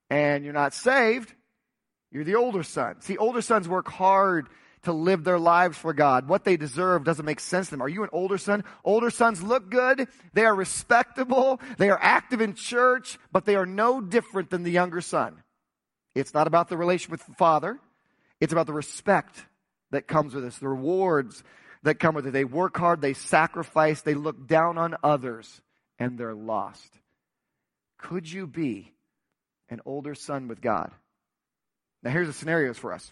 and 0.10 0.46
you're 0.46 0.54
not 0.54 0.74
saved, 0.74 1.34
you're 2.12 2.24
the 2.24 2.36
older 2.36 2.64
son. 2.64 3.02
See, 3.02 3.18
older 3.18 3.42
sons 3.42 3.68
work 3.68 3.90
hard 3.90 4.48
to 4.84 4.94
live 4.94 5.24
their 5.24 5.39
lives 5.39 5.78
for 5.78 5.94
God. 5.94 6.28
What 6.28 6.44
they 6.44 6.58
deserve 6.58 7.04
doesn't 7.04 7.26
make 7.26 7.39
sense 7.39 7.67
to 7.67 7.72
them. 7.72 7.82
Are 7.82 7.89
you 7.89 8.04
an 8.04 8.10
older 8.12 8.38
son? 8.38 8.63
Older 8.84 9.10
sons 9.10 9.44
look 9.44 9.70
good. 9.70 10.08
They 10.34 10.46
are 10.46 10.56
respectable. 10.56 11.62
They 11.78 11.89
are 11.89 12.00
active 12.02 12.41
in 12.41 12.56
church, 12.56 13.20
but 13.32 13.46
they 13.46 13.56
are 13.56 13.65
no 13.65 14.02
different 14.02 14.50
than 14.50 14.63
the 14.63 14.72
younger 14.72 15.02
son. 15.02 15.44
It's 16.15 16.34
not 16.34 16.48
about 16.48 16.67
the 16.67 16.78
relation 16.78 17.12
with 17.12 17.26
the 17.26 17.34
father. 17.34 17.80
It's 18.39 18.54
about 18.54 18.65
the 18.65 18.74
respect 18.74 19.46
that 19.91 20.08
comes 20.08 20.34
with 20.34 20.44
this, 20.44 20.58
the 20.58 20.67
rewards 20.67 21.44
that 21.84 22.00
come 22.00 22.15
with 22.15 22.26
it. 22.28 22.32
They 22.32 22.44
work 22.44 22.78
hard, 22.78 23.02
they 23.02 23.13
sacrifice, 23.13 24.02
they 24.02 24.15
look 24.15 24.48
down 24.48 24.78
on 24.78 24.96
others, 25.04 25.62
and 26.00 26.17
they're 26.17 26.34
lost. 26.34 26.91
Could 27.98 28.32
you 28.32 28.48
be 28.48 28.91
an 29.70 29.82
older 29.86 30.15
son 30.15 30.48
with 30.48 30.60
God? 30.60 30.91
Now, 32.04 32.10
here's 32.10 32.28
the 32.28 32.34
scenarios 32.34 32.80
for 32.80 32.94
us. 32.94 33.12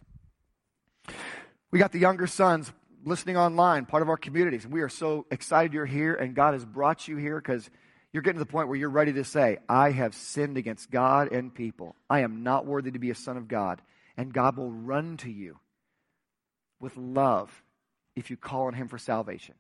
We 1.72 1.78
got 1.78 1.92
the 1.92 2.00
younger 2.00 2.26
sons 2.26 2.72
listening 3.06 3.38
online, 3.38 3.86
part 3.86 4.02
of 4.02 4.10
our 4.10 4.18
communities. 4.18 4.66
We 4.66 4.82
are 4.82 4.90
so 4.90 5.26
excited 5.30 5.74
you're 5.74 5.86
here 5.86 6.16
and 6.16 6.36
God 6.36 6.54
has 6.54 6.66
brought 6.66 7.08
you 7.08 7.18
here 7.18 7.40
because 7.40 7.70
you're 8.12 8.24
getting 8.24 8.40
to 8.40 8.46
the 8.46 8.52
point 8.52 8.68
where 8.70 8.78
you're 8.78 8.90
ready 8.90 9.14
to 9.14 9.24
say, 9.24 9.60
I 9.70 9.92
have 9.92 10.16
sinned 10.16 10.58
against 10.58 10.90
God 10.90 11.32
and 11.32 11.54
people. 11.54 11.96
I 12.10 12.22
am 12.22 12.42
not 12.42 12.66
worthy 12.66 12.92
to 12.92 13.00
be 13.00 13.12
a 13.12 13.16
son 13.16 13.38
of 13.38 13.48
God. 13.48 13.82
And 14.18 14.34
God 14.34 14.58
will 14.58 14.72
run 14.72 15.18
to 15.18 15.30
you 15.30 15.60
with 16.80 16.98
love 16.98 17.64
if 18.16 18.32
you 18.32 18.36
call 18.36 18.66
on 18.66 18.74
Him 18.74 18.88
for 18.88 18.98
salvation. 18.98 19.56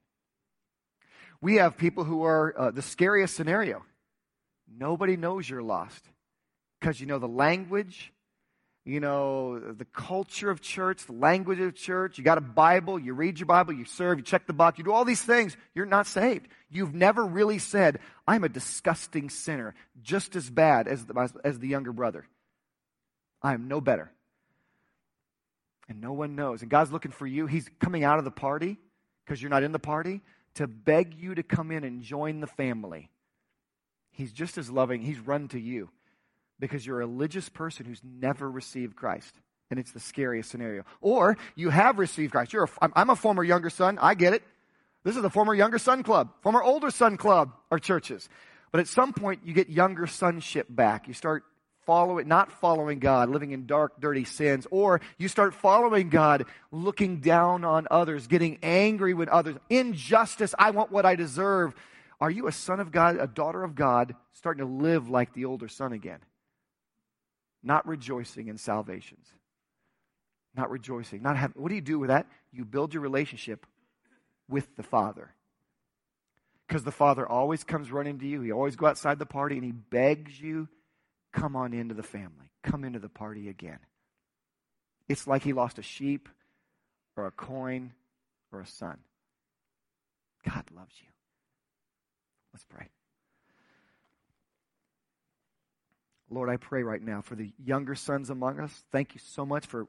We 1.41 1.55
have 1.55 1.77
people 1.77 2.03
who 2.03 2.23
are 2.23 2.53
uh, 2.57 2.71
the 2.71 2.81
scariest 2.81 3.35
scenario. 3.35 3.85
Nobody 4.67 5.15
knows 5.15 5.49
you're 5.49 5.61
lost 5.61 6.03
because 6.79 6.99
you 6.99 7.05
know 7.05 7.19
the 7.19 7.27
language, 7.27 8.11
you 8.85 8.99
know, 8.99 9.59
the 9.59 9.85
culture 9.85 10.49
of 10.49 10.61
church, 10.61 11.05
the 11.05 11.13
language 11.13 11.59
of 11.59 11.75
church. 11.75 12.17
You 12.17 12.23
got 12.23 12.37
a 12.37 12.41
Bible, 12.41 12.97
you 12.97 13.13
read 13.13 13.39
your 13.39 13.45
Bible, 13.45 13.73
you 13.73 13.85
serve, 13.85 14.17
you 14.17 14.23
check 14.23 14.47
the 14.47 14.53
box, 14.53 14.77
you 14.77 14.83
do 14.83 14.91
all 14.91 15.05
these 15.05 15.21
things. 15.21 15.55
You're 15.75 15.85
not 15.85 16.07
saved. 16.07 16.47
You've 16.69 16.93
never 16.93 17.23
really 17.23 17.59
said, 17.59 17.99
I'm 18.27 18.43
a 18.43 18.49
disgusting 18.49 19.29
sinner, 19.29 19.75
just 20.01 20.35
as 20.35 20.49
bad 20.49 20.87
as 20.87 21.05
the, 21.05 21.31
as 21.43 21.59
the 21.59 21.67
younger 21.67 21.91
brother. 21.91 22.25
I 23.41 23.53
am 23.53 23.67
no 23.67 23.81
better. 23.81 24.11
And 25.87 26.01
no 26.01 26.13
one 26.13 26.35
knows. 26.35 26.61
And 26.61 26.69
God's 26.69 26.91
looking 26.91 27.11
for 27.11 27.27
you. 27.27 27.47
He's 27.47 27.69
coming 27.79 28.03
out 28.03 28.19
of 28.19 28.25
the 28.25 28.31
party 28.31 28.77
because 29.25 29.41
you're 29.41 29.49
not 29.49 29.63
in 29.63 29.71
the 29.71 29.79
party 29.79 30.21
to 30.55 30.67
beg 30.67 31.15
you 31.15 31.35
to 31.35 31.43
come 31.43 31.71
in 31.71 31.83
and 31.83 32.01
join 32.01 32.39
the 32.39 32.47
family. 32.47 33.09
He's 34.11 34.31
just 34.31 34.57
as 34.57 34.69
loving. 34.69 35.01
He's 35.01 35.19
run 35.19 35.47
to 35.49 35.59
you 35.59 35.89
because 36.59 36.85
you're 36.85 37.01
a 37.01 37.07
religious 37.07 37.49
person 37.49 37.85
who's 37.85 38.01
never 38.03 38.49
received 38.49 38.95
Christ. 38.95 39.33
And 39.69 39.79
it's 39.79 39.91
the 39.91 39.99
scariest 39.99 40.49
scenario. 40.49 40.83
Or 40.99 41.37
you 41.55 41.69
have 41.69 41.99
received 41.99 42.31
Christ. 42.31 42.53
You're 42.53 42.65
a, 42.65 42.89
I'm 42.95 43.09
a 43.09 43.15
former 43.15 43.43
younger 43.43 43.69
son. 43.69 43.97
I 44.01 44.15
get 44.15 44.33
it. 44.33 44.43
This 45.03 45.15
is 45.15 45.21
the 45.21 45.29
former 45.29 45.53
younger 45.53 45.79
son 45.79 46.03
club, 46.03 46.29
former 46.41 46.61
older 46.61 46.91
son 46.91 47.17
club 47.17 47.53
are 47.71 47.79
churches. 47.79 48.27
But 48.71 48.81
at 48.81 48.87
some 48.87 49.13
point, 49.13 49.41
you 49.45 49.53
get 49.53 49.69
younger 49.69 50.05
sonship 50.05 50.67
back. 50.69 51.07
You 51.07 51.13
start 51.13 51.43
following, 51.85 52.27
not 52.27 52.51
following 52.51 52.99
God, 52.99 53.29
living 53.29 53.51
in 53.51 53.65
dark, 53.65 53.99
dirty 53.99 54.25
sins, 54.25 54.67
or 54.69 55.01
you 55.17 55.27
start 55.27 55.55
following 55.55 56.09
God, 56.09 56.45
looking 56.71 57.19
down 57.19 57.63
on 57.63 57.87
others, 57.89 58.27
getting 58.27 58.59
angry 58.61 59.15
with 59.15 59.29
others, 59.29 59.55
injustice. 59.69 60.53
I 60.59 60.69
want 60.71 60.91
what 60.91 61.05
I 61.05 61.15
deserve. 61.15 61.73
Are 62.21 62.29
you 62.29 62.47
a 62.47 62.51
son 62.51 62.79
of 62.79 62.91
God, 62.91 63.17
a 63.19 63.25
daughter 63.25 63.63
of 63.63 63.73
God, 63.73 64.13
starting 64.33 64.63
to 64.63 64.71
live 64.71 65.09
like 65.09 65.33
the 65.33 65.45
older 65.45 65.67
son 65.67 65.93
again? 65.93 66.19
Not 67.63 67.87
rejoicing 67.87 68.47
in 68.47 68.57
salvations. 68.57 69.27
Not 70.55 70.71
rejoicing. 70.71 71.21
Not 71.21 71.37
having, 71.37 71.61
what 71.61 71.69
do 71.69 71.75
you 71.75 71.81
do 71.81 71.99
with 71.99 72.09
that? 72.09 72.27
You 72.51 72.65
build 72.65 72.93
your 72.93 73.03
relationship 73.03 73.65
with 74.47 74.75
the 74.75 74.83
Father. 74.83 75.33
Because 76.67 76.83
the 76.83 76.91
Father 76.91 77.27
always 77.27 77.63
comes 77.63 77.91
running 77.91 78.19
to 78.19 78.27
you. 78.27 78.41
He 78.41 78.51
always 78.51 78.75
go 78.75 78.85
outside 78.87 79.19
the 79.19 79.25
party 79.25 79.55
and 79.55 79.63
he 79.63 79.71
begs 79.71 80.39
you, 80.39 80.67
come 81.33 81.55
on 81.55 81.73
into 81.73 81.95
the 81.95 82.03
family. 82.03 82.51
Come 82.63 82.83
into 82.83 82.99
the 82.99 83.09
party 83.09 83.49
again. 83.49 83.79
It's 85.07 85.25
like 85.25 85.43
he 85.43 85.53
lost 85.53 85.79
a 85.79 85.83
sheep 85.83 86.29
or 87.15 87.25
a 87.25 87.31
coin 87.31 87.93
or 88.51 88.61
a 88.61 88.67
son. 88.67 88.97
God 90.47 90.63
loves 90.75 90.95
you. 91.01 91.07
Let's 92.53 92.65
pray. 92.65 92.89
Lord, 96.29 96.49
I 96.49 96.57
pray 96.57 96.83
right 96.83 97.01
now 97.01 97.21
for 97.21 97.35
the 97.35 97.51
younger 97.63 97.95
sons 97.95 98.29
among 98.29 98.59
us. 98.59 98.83
Thank 98.91 99.15
you 99.15 99.21
so 99.23 99.45
much 99.45 99.65
for 99.65 99.87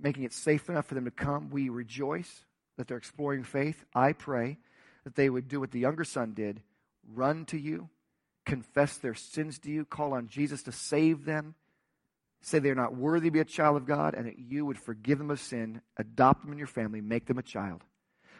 making 0.00 0.24
it 0.24 0.32
safe 0.32 0.68
enough 0.68 0.86
for 0.86 0.94
them 0.94 1.06
to 1.06 1.10
come. 1.10 1.50
We 1.50 1.68
rejoice 1.68 2.44
that 2.76 2.86
they're 2.86 2.96
exploring 2.96 3.44
faith. 3.44 3.84
I 3.94 4.12
pray 4.12 4.58
that 5.04 5.16
they 5.16 5.28
would 5.28 5.48
do 5.48 5.60
what 5.60 5.70
the 5.70 5.80
younger 5.80 6.04
son 6.04 6.34
did 6.34 6.62
run 7.14 7.46
to 7.46 7.58
you, 7.58 7.88
confess 8.44 8.98
their 8.98 9.14
sins 9.14 9.58
to 9.60 9.70
you, 9.70 9.84
call 9.84 10.12
on 10.12 10.28
Jesus 10.28 10.62
to 10.64 10.72
save 10.72 11.24
them, 11.24 11.54
say 12.42 12.58
they're 12.58 12.74
not 12.74 12.94
worthy 12.94 13.28
to 13.28 13.32
be 13.32 13.40
a 13.40 13.44
child 13.44 13.76
of 13.76 13.86
God, 13.86 14.14
and 14.14 14.26
that 14.26 14.38
you 14.38 14.66
would 14.66 14.78
forgive 14.78 15.18
them 15.18 15.30
of 15.30 15.40
sin, 15.40 15.80
adopt 15.96 16.42
them 16.42 16.52
in 16.52 16.58
your 16.58 16.66
family, 16.66 17.00
make 17.00 17.26
them 17.26 17.38
a 17.38 17.42
child. 17.42 17.82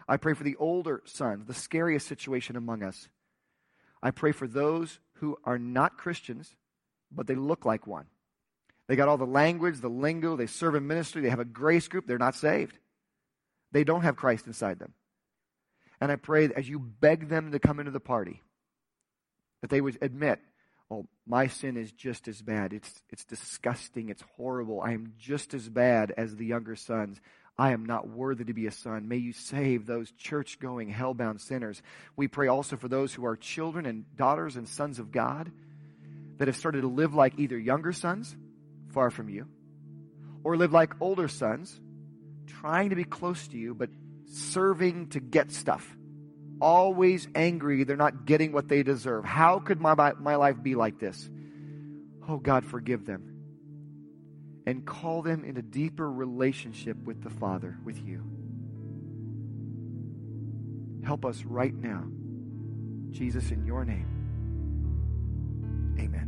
I 0.07 0.17
pray 0.17 0.35
for 0.35 0.45
the 0.45 0.57
older 0.57 1.03
sons, 1.07 1.47
the 1.47 1.55
scariest 1.55 2.07
situation 2.07 2.57
among 2.57 2.83
us. 2.83 3.09
I 4.03 4.11
pray 4.11 4.33
for 4.33 4.47
those 4.47 5.01
who 5.15 5.37
are 5.45 5.59
not 5.59 5.99
Christians, 5.99 6.55
but 7.11 7.27
they 7.27 7.35
look 7.35 7.65
like 7.65 7.87
one. 7.87 8.07
They 8.87 8.97
got 8.97 9.09
all 9.09 9.19
the 9.19 9.27
language, 9.27 9.81
the 9.81 9.89
lingo, 9.89 10.37
they 10.37 10.47
serve 10.47 10.75
in 10.75 10.87
ministry, 10.87 11.23
they 11.23 11.31
have 11.31 11.41
a 11.41 11.45
grace 11.45 11.89
group, 11.89 12.07
they're 12.07 12.19
not 12.19 12.35
saved. 12.35 12.79
They 13.71 13.85
don't 13.85 14.03
have 14.03 14.17
Christ 14.17 14.47
inside 14.47 14.79
them. 14.79 14.95
And 16.01 16.11
I 16.11 16.17
pray 16.17 16.47
that 16.47 16.57
as 16.57 16.69
you 16.69 16.79
beg 16.79 17.29
them 17.29 17.53
to 17.53 17.59
come 17.59 17.81
into 17.81 17.91
the 17.91 18.01
party, 18.01 18.43
that 19.61 19.69
they 19.69 19.81
would 19.81 19.99
admit, 20.01 20.41
oh, 20.91 21.07
my 21.27 21.49
sin 21.49 21.77
is 21.77 21.93
just 21.93 22.29
as 22.29 22.41
bad. 22.41 22.73
It's, 22.73 23.03
it's 23.11 23.25
disgusting. 23.25 24.09
It's 24.09 24.25
horrible. 24.37 24.81
I 24.81 24.93
am 24.93 25.13
just 25.19 25.53
as 25.53 25.69
bad 25.69 26.15
as 26.17 26.37
the 26.37 26.47
younger 26.47 26.77
sons. 26.77 27.21
I 27.59 27.73
am 27.73 27.85
not 27.85 28.09
worthy 28.09 28.45
to 28.45 28.55
be 28.55 28.67
a 28.67 28.71
son. 28.71 29.09
May 29.09 29.17
you 29.17 29.33
save 29.33 29.85
those 29.85 30.13
church 30.13 30.61
going, 30.61 30.89
hell 30.89 31.13
bound 31.13 31.41
sinners. 31.41 31.83
We 32.17 32.29
pray 32.29 32.47
also 32.47 32.77
for 32.77 32.89
those 32.89 33.13
who 33.13 33.27
are 33.27 33.37
children 33.37 33.85
and 33.85 34.17
daughters 34.17 34.57
and 34.57 34.69
sons 34.69 34.99
of 35.01 35.11
God 35.11 35.51
that 36.39 36.49
have 36.49 36.57
started 36.57 36.83
to 36.83 36.89
live 36.89 37.15
like 37.15 37.39
either 37.39 37.59
younger 37.59 37.93
sons, 37.93 38.37
far 38.93 39.11
from 39.11 39.29
you, 39.29 39.47
or 40.45 40.57
live 40.57 40.73
like 40.73 40.95
older 41.01 41.29
sons, 41.29 41.79
trying 42.47 42.91
to 42.91 42.97
be 42.97 43.05
close 43.05 43.49
to 43.49 43.59
you, 43.59 43.75
but 43.75 43.91
serving 44.27 45.09
to 45.09 45.21
get 45.21 45.51
stuff. 45.51 45.97
Always 46.61 47.29
angry, 47.35 47.85
they're 47.85 47.97
not 47.97 48.25
getting 48.25 48.53
what 48.53 48.69
they 48.69 48.83
deserve. 48.83 49.25
How 49.25 49.59
could 49.61 49.81
my, 49.81 49.95
my 50.19 50.37
life 50.37 50.63
be 50.63 50.75
like 50.75 50.99
this? 50.99 51.31
Oh, 52.29 52.39
God, 52.39 52.65
forgive 52.65 53.07
them 53.07 53.39
and 54.69 54.85
call 54.85 55.23
them 55.23 55.45
into 55.45 55.63
deeper 55.63 56.11
relationship 56.11 56.97
with 57.05 57.23
the 57.23 57.31
Father, 57.31 57.79
with 57.87 58.05
you. 58.07 58.23
Help 61.03 61.25
us 61.25 61.43
right 61.45 61.75
now. 61.75 62.05
Jesus, 63.11 63.51
in 63.51 63.65
your 63.65 63.87
name. 63.87 64.07
Amen. 65.99 66.28